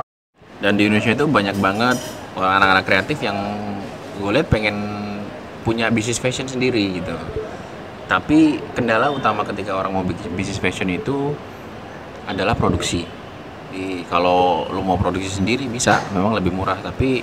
dan 0.60 0.76
di 0.76 0.84
Indonesia 0.84 1.16
itu 1.16 1.24
banyak 1.24 1.56
banget 1.56 1.96
anak-anak 2.36 2.84
kreatif 2.84 3.18
yang 3.24 3.36
gue 4.20 4.30
lihat 4.32 4.52
pengen 4.52 4.76
punya 5.64 5.92
bisnis 5.92 6.20
fashion 6.20 6.48
sendiri 6.48 7.00
gitu. 7.00 7.16
Tapi 8.08 8.58
kendala 8.74 9.12
utama 9.12 9.46
ketika 9.46 9.76
orang 9.76 9.92
mau 9.94 10.04
bikin 10.04 10.34
bisnis 10.34 10.58
fashion 10.58 10.88
itu 10.90 11.32
adalah 12.26 12.56
produksi. 12.56 13.06
Di 13.70 14.02
kalau 14.10 14.66
lu 14.68 14.82
mau 14.82 14.98
produksi 14.98 15.30
sendiri 15.30 15.70
bisa 15.70 16.02
memang 16.10 16.34
lebih 16.34 16.50
murah 16.50 16.76
tapi 16.82 17.22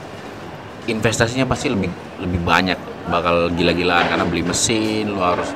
investasinya 0.88 1.44
pasti 1.50 1.68
lebih 1.70 1.92
lebih 2.24 2.42
banyak. 2.42 2.80
Bakal 3.08 3.56
gila-gilaan 3.56 4.12
karena 4.12 4.26
beli 4.28 4.44
mesin 4.44 5.12
lu 5.12 5.20
harus 5.20 5.52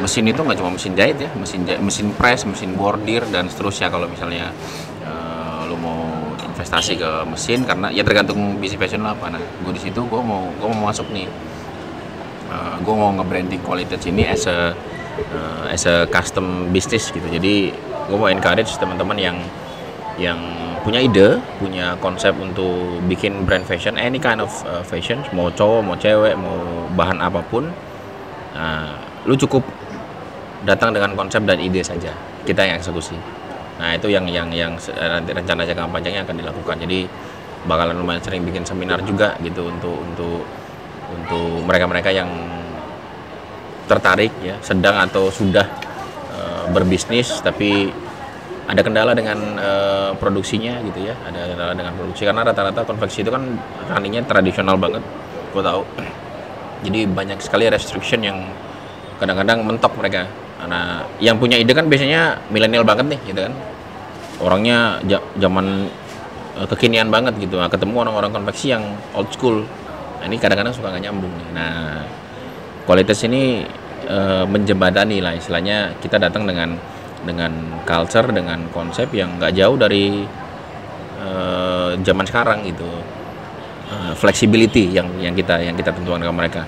mesin 0.00 0.24
itu 0.26 0.40
nggak 0.40 0.58
cuma 0.58 0.72
mesin 0.72 0.92
jahit 0.96 1.20
ya 1.20 1.30
mesin 1.36 1.60
jahit, 1.68 1.80
mesin 1.84 2.06
press 2.16 2.48
mesin 2.48 2.72
bordir 2.74 3.22
dan 3.28 3.46
seterusnya 3.52 3.92
kalau 3.92 4.08
misalnya 4.08 4.50
eh, 5.04 5.60
lu 5.68 5.76
mau 5.76 6.00
investasi 6.60 7.00
ke 7.00 7.10
mesin 7.24 7.64
karena 7.64 7.88
ya 7.88 8.04
tergantung 8.04 8.60
bisnis 8.60 8.76
fashion 8.76 9.00
lu 9.00 9.08
apa. 9.08 9.32
Nah 9.32 9.40
gue 9.40 9.72
di 9.72 9.80
situ 9.80 10.04
gue 10.04 10.20
mau 10.20 10.48
gue 10.60 10.68
mau 10.68 10.92
masuk 10.92 11.08
nih. 11.12 11.28
Gue 12.80 12.94
mau 12.96 13.14
nge-branding 13.14 13.62
kualitas 13.62 14.02
ini 14.10 14.26
as 14.26 14.48
a 14.48 14.74
uh, 15.32 15.64
as 15.70 15.84
a 15.86 16.04
custom 16.08 16.68
business 16.74 17.08
gitu. 17.12 17.24
Jadi 17.24 17.72
gue 18.08 18.16
mau 18.16 18.28
encourage 18.28 18.74
teman-teman 18.76 19.16
yang 19.16 19.36
yang 20.20 20.40
punya 20.80 21.00
ide 21.00 21.40
punya 21.60 21.96
konsep 22.00 22.32
untuk 22.36 23.00
bikin 23.08 23.44
brand 23.44 23.64
fashion 23.64 23.96
any 24.00 24.16
kind 24.16 24.40
of 24.40 24.50
uh, 24.64 24.80
fashion 24.84 25.20
mau 25.36 25.52
cowok 25.52 25.80
mau 25.84 25.96
cewek 25.96 26.34
mau 26.36 26.88
bahan 26.96 27.20
apa 27.20 27.40
pun. 27.46 27.68
Nah, 28.56 28.98
lu 29.24 29.38
cukup 29.38 29.62
datang 30.64 30.92
dengan 30.92 31.16
konsep 31.16 31.40
dan 31.48 31.58
ide 31.60 31.80
saja. 31.80 32.12
Kita 32.44 32.64
yang 32.64 32.76
eksekusi. 32.80 33.16
Nah 33.80 33.96
itu 33.96 34.12
yang 34.12 34.28
yang 34.28 34.48
yang 34.52 34.76
se- 34.76 34.92
nanti 34.92 35.32
rencana 35.32 35.64
jangka 35.64 35.88
panjangnya 35.88 36.22
akan 36.28 36.36
dilakukan. 36.36 36.76
Jadi 36.84 36.98
bakalan 37.64 37.96
lumayan 37.96 38.20
sering 38.20 38.44
bikin 38.44 38.64
seminar 38.64 39.00
juga 39.04 39.36
gitu 39.40 39.68
untuk 39.68 39.96
untuk 40.00 40.44
untuk 41.10 41.64
mereka-mereka 41.64 42.12
yang 42.12 42.28
tertarik 43.88 44.30
ya 44.44 44.54
sedang 44.62 45.00
atau 45.00 45.32
sudah 45.32 45.66
eh, 46.36 46.64
berbisnis 46.70 47.42
tapi 47.42 47.90
ada 48.70 48.86
kendala 48.86 49.16
dengan 49.16 49.38
eh, 49.56 50.10
produksinya 50.20 50.78
gitu 50.84 51.08
ya. 51.08 51.16
Ada 51.24 51.40
kendala 51.56 51.72
dengan 51.72 51.92
produksi. 51.96 52.22
Karena 52.28 52.44
rata-rata 52.44 52.84
konveksi 52.84 53.24
itu 53.24 53.32
kan 53.32 53.42
runningnya 53.88 54.28
tradisional 54.28 54.76
banget 54.76 55.02
gue 55.50 55.62
tahu. 55.64 55.82
Jadi 56.80 57.00
banyak 57.08 57.38
sekali 57.44 57.68
restriction 57.68 58.24
yang 58.24 58.38
kadang-kadang 59.20 59.60
mentok 59.64 59.92
mereka 60.00 60.24
karena 60.60 61.08
yang 61.18 61.40
punya 61.40 61.56
ide 61.56 61.72
kan 61.72 61.88
biasanya 61.88 62.36
milenial 62.52 62.84
banget 62.84 63.16
nih 63.16 63.20
gitu 63.32 63.40
kan. 63.48 63.54
Orangnya 64.40 65.00
zaman 65.40 65.88
eh, 66.60 66.66
kekinian 66.68 67.08
banget 67.08 67.40
gitu. 67.40 67.56
Nah, 67.56 67.72
ketemu 67.72 67.96
orang-orang 68.04 68.30
konveksi 68.32 68.76
yang 68.76 68.84
old 69.16 69.32
school. 69.32 69.64
Nah 70.20 70.24
ini 70.28 70.36
kadang-kadang 70.36 70.76
suka 70.76 70.92
nggak 70.92 71.04
nyambung 71.08 71.32
nih. 71.32 71.48
Nah 71.56 72.04
kualitas 72.84 73.24
ini 73.24 73.64
eh, 74.04 74.44
menjembatani 74.44 75.24
lah. 75.24 75.32
Istilahnya 75.36 75.96
kita 76.00 76.20
datang 76.20 76.44
dengan 76.44 76.76
dengan 77.20 77.52
culture 77.84 78.32
dengan 78.32 78.68
konsep 78.72 79.12
yang 79.16 79.40
nggak 79.40 79.52
jauh 79.56 79.76
dari 79.80 80.24
eh, 81.20 81.90
zaman 82.04 82.24
sekarang 82.28 82.68
gitu. 82.68 82.88
Eh, 83.90 84.12
flexibility 84.14 84.92
yang 84.94 85.08
yang 85.18 85.34
kita 85.34 85.58
yang 85.58 85.74
kita 85.74 85.90
tentukan 85.90 86.22
ke 86.22 86.30
mereka. 86.30 86.62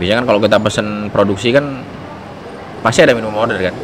Biasanya 0.00 0.24
kan 0.24 0.26
kalau 0.26 0.40
kita 0.42 0.56
pesen 0.58 0.88
produksi 1.12 1.54
kan 1.54 1.84
pasti 2.82 3.00
ada 3.00 3.14
minimum 3.14 3.38
order 3.38 3.58
kan? 3.62 3.74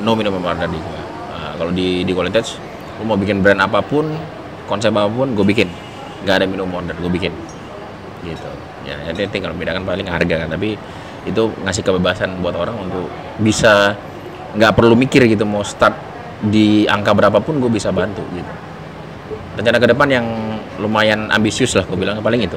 No 0.00 0.16
minimum 0.16 0.40
order 0.42 0.66
di 0.66 0.80
gua. 0.80 1.00
Eh, 1.36 1.52
kalau 1.60 1.72
di 1.72 2.02
di 2.02 2.12
Qualitas 2.16 2.56
lu 2.96 3.04
mau 3.04 3.20
bikin 3.20 3.44
brand 3.44 3.60
apa 3.60 3.84
pun 3.84 4.08
konsep 4.64 4.90
apa 4.90 5.12
pun 5.12 5.36
gue 5.36 5.46
bikin. 5.46 5.68
Nggak 6.24 6.34
ada 6.42 6.46
minimum 6.48 6.72
order 6.72 6.96
gue 6.96 7.12
bikin. 7.12 7.32
Gitu. 8.24 8.50
Ya 8.88 8.96
jadi 9.12 9.28
tinggal 9.28 9.52
membedakan 9.52 9.84
paling 9.84 10.08
harga 10.08 10.46
kan 10.46 10.48
tapi 10.48 10.74
itu 11.26 11.42
ngasih 11.62 11.82
kebebasan 11.82 12.38
buat 12.40 12.54
orang 12.54 12.74
untuk 12.80 13.10
bisa 13.42 13.98
nggak 14.56 14.72
perlu 14.78 14.94
mikir 14.94 15.26
gitu 15.26 15.42
mau 15.42 15.66
start 15.66 15.92
di 16.38 16.86
angka 16.86 17.12
berapapun 17.12 17.60
gue 17.60 17.68
bisa 17.68 17.92
bantu 17.92 18.24
gitu. 18.32 18.52
Rencana 19.56 19.78
ke 19.80 19.88
depan 19.88 20.08
yang 20.08 20.26
lumayan 20.80 21.28
ambisius 21.32 21.76
lah 21.76 21.84
gue 21.84 21.96
bilang 21.98 22.20
paling 22.24 22.44
itu. 22.44 22.56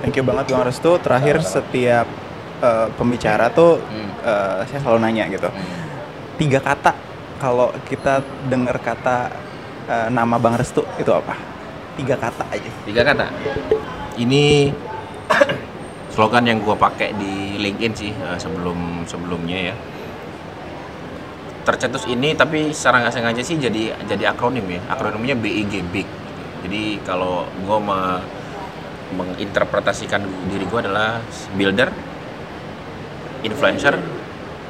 Thank 0.00 0.16
you 0.16 0.24
banget 0.24 0.48
Bang 0.52 0.64
Restu. 0.64 0.96
Terakhir 0.96 1.44
setiap 1.44 2.08
eh, 2.60 2.88
pembicara 2.94 3.48
tuh 3.50 3.80
eh, 4.22 4.60
saya 4.64 4.78
selalu 4.80 4.98
nanya 5.02 5.24
gitu. 5.28 5.48
Tiga 6.36 6.60
kata 6.60 6.92
kalau 7.36 7.72
kita 7.84 8.20
dengar 8.46 8.76
kata 8.78 9.32
eh, 9.86 10.08
nama 10.08 10.36
Bang 10.36 10.56
Restu 10.56 10.84
itu 10.96 11.10
apa? 11.10 11.36
Tiga 11.96 12.16
kata 12.16 12.44
aja. 12.48 12.70
tiga 12.86 13.02
kata 13.04 13.26
ini 14.16 14.72
slogan 16.10 16.48
yang 16.48 16.58
gue 16.60 16.72
pakai 16.72 17.12
di 17.12 17.60
LinkedIn 17.60 17.92
sih 17.92 18.12
sebelum 18.36 19.04
sebelumnya 19.04 19.72
ya 19.72 19.74
tercetus 21.62 22.08
ini 22.08 22.32
tapi 22.32 22.72
secara 22.72 23.04
nggak 23.04 23.14
sengaja 23.14 23.42
sih 23.44 23.60
jadi 23.60 23.94
jadi 24.08 24.32
akronim 24.32 24.64
ya 24.66 24.80
akronimnya 24.88 25.36
BIG 25.36 25.84
big 25.92 26.08
jadi 26.64 26.98
kalau 27.04 27.44
gue 27.52 27.78
me- 27.78 28.24
menginterpretasikan 29.10 30.24
diri 30.48 30.64
gue 30.64 30.80
adalah 30.80 31.20
builder 31.54 31.92
influencer 33.44 33.94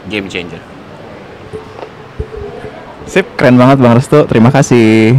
game 0.09 0.29
changer 0.31 0.61
Sip, 3.11 3.27
keren 3.35 3.59
banget 3.59 3.83
Bang 3.83 3.99
Restu. 3.99 4.23
Terima 4.31 4.55
kasih. 4.55 5.19